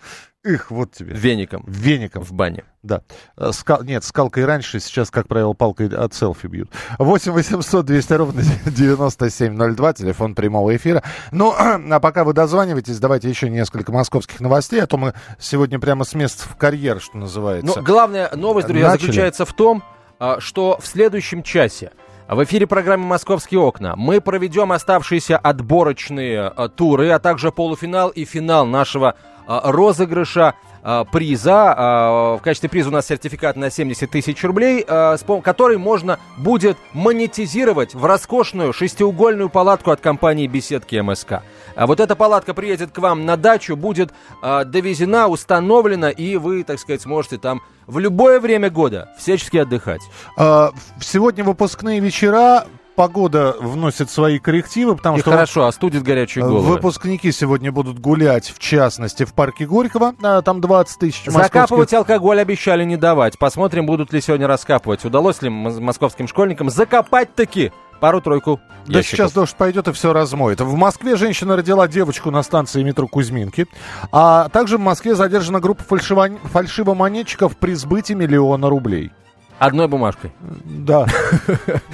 их, 0.45 0.71
вот 0.71 0.93
тебе. 0.93 1.15
Веником 1.15 1.65
Веником. 1.67 2.23
в 2.25 2.33
бане. 2.33 2.65
Да. 2.83 3.03
Э, 3.37 3.49
Ска- 3.51 3.85
Нет, 3.85 4.05
скалкой 4.05 4.45
раньше, 4.45 4.79
сейчас, 4.81 5.11
как 5.11 5.27
правило, 5.29 5.53
палкой 5.53 5.89
от 5.89 6.15
селфи 6.15 6.47
бьют. 6.47 6.71
8 6.99 7.33
800 7.33 7.85
200 7.85 8.13
ровно 8.15 8.43
9702, 8.67 9.93
телефон 9.95 10.35
прямого 10.35 10.75
эфира. 10.77 11.03
Ну, 11.33 11.53
а 11.59 12.01
пока 12.01 12.25
вы 12.25 12.33
дозваниваетесь, 12.33 12.99
давайте 13.01 13.29
еще 13.29 13.51
несколько 13.51 13.93
московских 13.93 14.41
новостей, 14.41 14.81
а 14.83 14.87
то 14.87 14.97
мы 14.97 15.15
сегодня 15.39 15.79
прямо 15.81 16.05
с 16.05 16.15
мест 16.15 16.41
в 16.49 16.57
карьер, 16.57 17.01
что 17.01 17.19
называется. 17.19 17.77
Но 17.77 17.83
главная 17.83 18.31
новость, 18.35 18.69
друзья, 18.69 18.89
Начали? 18.91 19.01
заключается 19.07 19.45
в 19.45 19.53
том, 19.53 19.83
а, 20.21 20.41
что 20.41 20.79
в 20.81 20.87
следующем 20.87 21.43
часе 21.43 21.93
в 22.29 22.45
эфире 22.45 22.67
программы 22.67 23.07
«Московские 23.07 23.61
окна» 23.61 23.95
мы 23.97 24.21
проведем 24.21 24.71
оставшиеся 24.73 25.39
отборочные 25.39 26.43
а, 26.43 26.69
туры, 26.69 27.09
а 27.09 27.19
также 27.19 27.51
полуфинал 27.51 28.11
и 28.11 28.27
финал 28.27 28.67
нашего 28.67 29.15
а, 29.47 29.73
розыгрыша 29.73 30.55
а, 30.83 31.05
приза. 31.05 31.75
А, 31.75 32.37
В 32.37 32.43
качестве 32.43 32.69
приза 32.69 32.91
у 32.91 32.93
нас 32.93 33.07
сертификат 33.07 33.57
на 33.57 33.71
70 33.71 34.11
тысяч 34.11 34.45
рублей, 34.45 34.85
а, 34.87 35.17
с 35.17 35.25
который 35.43 35.79
можно 35.79 36.19
будет 36.37 36.77
монетизировать 36.93 37.95
в 37.95 38.05
роскошную 38.05 38.75
шестиугольную 38.75 39.49
палатку 39.49 39.91
от 39.91 40.01
компании 40.01 40.47
«Беседки 40.47 40.97
МСК». 40.97 41.43
А 41.79 41.87
вот 41.87 42.01
эта 42.01 42.17
палатка 42.17 42.55
приедет 42.55 42.91
к 42.91 42.99
вам 42.99 43.25
на 43.25 43.37
дачу, 43.37 43.77
будет 43.77 44.13
а, 44.43 44.65
довезена, 44.65 45.29
установлена, 45.29 46.11
и 46.11 46.35
вы, 46.37 46.65
так 46.65 46.81
сказать, 46.81 47.03
сможете 47.03 47.39
там 47.39 47.63
в 47.87 48.01
любое 48.01 48.41
время 48.41 48.69
года 48.69 49.11
всячески 49.17 49.59
отдыхать. 49.59 50.03
А, 50.37 50.73
Сегодня 51.01 51.45
выпускные 51.45 52.01
вечера. 52.01 52.67
Погода 52.97 53.55
вносит 53.61 54.11
свои 54.11 54.41
коррективы, 54.41 54.97
потому 54.97 55.19
и 55.19 55.21
что 55.21 55.31
хорошо, 55.31 55.67
остудит 55.67 56.03
горячие 56.03 56.45
головы. 56.45 56.67
выпускники 56.67 57.31
сегодня 57.31 57.71
будут 57.71 58.01
гулять, 58.01 58.49
в 58.51 58.59
частности, 58.59 59.25
в 59.25 59.35
парке 59.35 59.67
Горького. 59.67 60.17
А, 60.21 60.43
Там 60.43 60.61
20 60.61 60.99
тысяч 60.99 61.23
Закапывать 61.27 61.95
алкоголь 61.95 62.41
обещали 62.41 62.83
не 62.83 62.97
давать. 62.97 63.39
Посмотрим, 63.39 63.87
будут 63.87 64.13
ли 64.13 64.21
сегодня 64.21 64.49
раскапывать. 64.49 65.05
Удалось 65.05 65.43
ли 65.43 65.49
московским 65.49 66.27
школьникам 66.27 66.71
закопать-таки 66.71 67.71
пару-тройку 67.99 68.61
Да 68.87 68.99
ящиков. 68.99 69.17
сейчас 69.19 69.33
дождь 69.33 69.55
пойдет 69.57 69.89
и 69.89 69.93
все 69.93 70.13
размоет. 70.13 70.61
В 70.61 70.75
Москве 70.75 71.17
женщина 71.17 71.57
родила 71.57 71.87
девочку 71.89 72.31
на 72.31 72.43
станции 72.43 72.83
метро 72.83 73.07
Кузьминки. 73.07 73.67
А 74.13 74.49
также 74.49 74.79
в 74.79 74.81
Москве 74.81 75.15
задержана 75.15 75.61
группа 75.61 75.83
фальшивон- 75.83 76.39
фальшивомонетчиков 76.49 77.57
при 77.57 77.75
сбытии 77.75 78.15
миллиона 78.15 78.69
рублей. 78.69 79.11
Одной 79.59 79.89
бумажкой. 79.89 80.33
Да. 80.65 81.07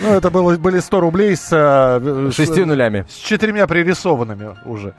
Ну, 0.03 0.09
это 0.11 0.31
было, 0.31 0.55
были 0.59 0.81
100 0.81 1.01
рублей 1.01 1.35
с... 1.35 1.49
э, 1.51 2.29
с- 2.31 2.35
Шестью 2.35 2.67
нулями. 2.67 3.07
С 3.09 3.15
четырьмя 3.15 3.67
пририсованными 3.67 4.55
уже. 4.67 4.95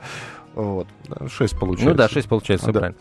Вот. 0.56 0.88
Шесть 1.30 1.56
получается. 1.58 1.90
Ну 1.90 1.94
да, 1.94 2.08
6 2.08 2.28
получается, 2.30 2.64
всё 2.64 2.72
Да. 2.72 2.80
правильно. 2.80 2.98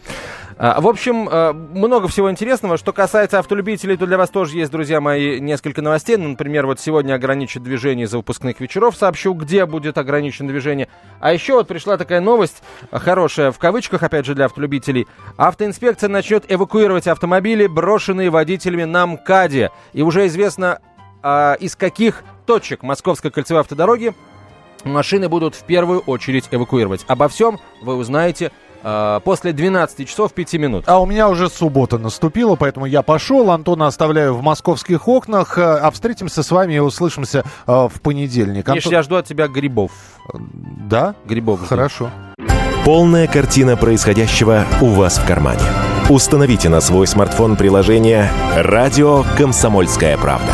А, 0.58 0.82
в 0.82 0.88
общем, 0.88 1.30
а, 1.32 1.54
много 1.54 2.10
всего 2.10 2.30
интересного. 2.30 2.78
Что 2.78 2.92
касается 2.92 3.40
автолюбителей, 3.40 3.96
то 3.96 4.06
для 4.06 4.18
вас 4.18 4.30
тоже 4.30 4.58
есть, 4.58 4.72
друзья 4.74 5.00
мои, 5.00 5.40
несколько 5.40 5.82
новостей. 5.82 6.18
Ну, 6.18 6.28
Например, 6.28 6.66
вот 6.66 6.82
сегодня 6.82 7.14
ограничат 7.14 7.64
движение 7.64 8.08
из-за 8.08 8.18
выпускных 8.18 8.60
вечеров. 8.60 8.98
Сообщу, 8.98 9.34
где 9.34 9.66
будет 9.66 9.98
ограничено 9.98 10.50
движение. 10.50 10.90
А 11.22 11.32
еще 11.32 11.54
вот 11.54 11.70
пришла 11.70 11.96
такая 11.96 12.20
новость, 12.20 12.62
а, 12.92 13.00
хорошая 13.00 13.54
в 13.54 13.58
кавычках, 13.58 14.04
опять 14.04 14.26
же, 14.26 14.36
для 14.36 14.46
автолюбителей. 14.46 15.08
Автоинспекция 15.38 16.10
начнет 16.10 16.44
эвакуировать 16.52 17.08
автомобили, 17.08 17.68
брошенные 17.68 18.30
водителями 18.30 18.84
на 18.84 19.06
МКАДе. 19.06 19.72
И 19.94 20.02
уже 20.02 20.28
известно, 20.28 20.80
а, 21.24 21.54
из 21.54 21.78
каких 21.78 22.26
точек 22.46 22.84
Московской 22.84 23.32
кольцевой 23.32 23.62
автодороги 23.62 24.14
машины 24.86 25.30
будут 25.30 25.56
в 25.56 25.64
первую 25.64 26.00
очередь 26.02 26.46
эвакуировать. 26.52 27.04
Обо 27.08 27.28
всем 27.28 27.60
вы 27.82 27.96
узнаете 27.96 28.52
э, 28.84 29.20
после 29.24 29.52
12 29.54 30.08
часов 30.08 30.34
5 30.34 30.54
минут. 30.54 30.84
А 30.88 31.00
у 31.02 31.06
меня 31.06 31.28
уже 31.30 31.50
суббота 31.50 31.98
наступила, 31.98 32.56
поэтому 32.56 32.86
я 32.86 33.02
пошел. 33.02 33.52
Антона 33.52 33.88
оставляю 33.88 34.36
в 34.36 34.42
московских 34.42 35.08
окнах. 35.08 35.58
э, 35.58 35.62
А 35.62 35.92
встретимся 35.92 36.44
с 36.44 36.52
вами 36.52 36.74
и 36.76 36.80
услышимся 36.80 37.44
э, 37.68 37.72
в 37.94 38.02
понедельник. 38.02 38.68
Миш, 38.68 38.86
Антон- 38.86 38.92
я 38.94 39.04
жду 39.04 39.16
от 39.16 39.26
тебя 39.26 39.48
грибов. 39.48 39.92
Да? 40.34 41.16
Грибов. 41.26 41.60
жду. 41.60 41.68
Хорошо. 41.68 42.10
Полная 42.84 43.26
картина 43.28 43.76
происходящего 43.78 44.64
у 44.82 44.88
вас 44.90 45.18
в 45.18 45.26
кармане. 45.26 45.62
Установите 46.08 46.70
на 46.70 46.82
свой 46.82 47.08
смартфон 47.08 47.56
приложение 47.56 48.30
«Радио 48.56 49.24
Комсомольская 49.38 50.18
правда». 50.20 50.54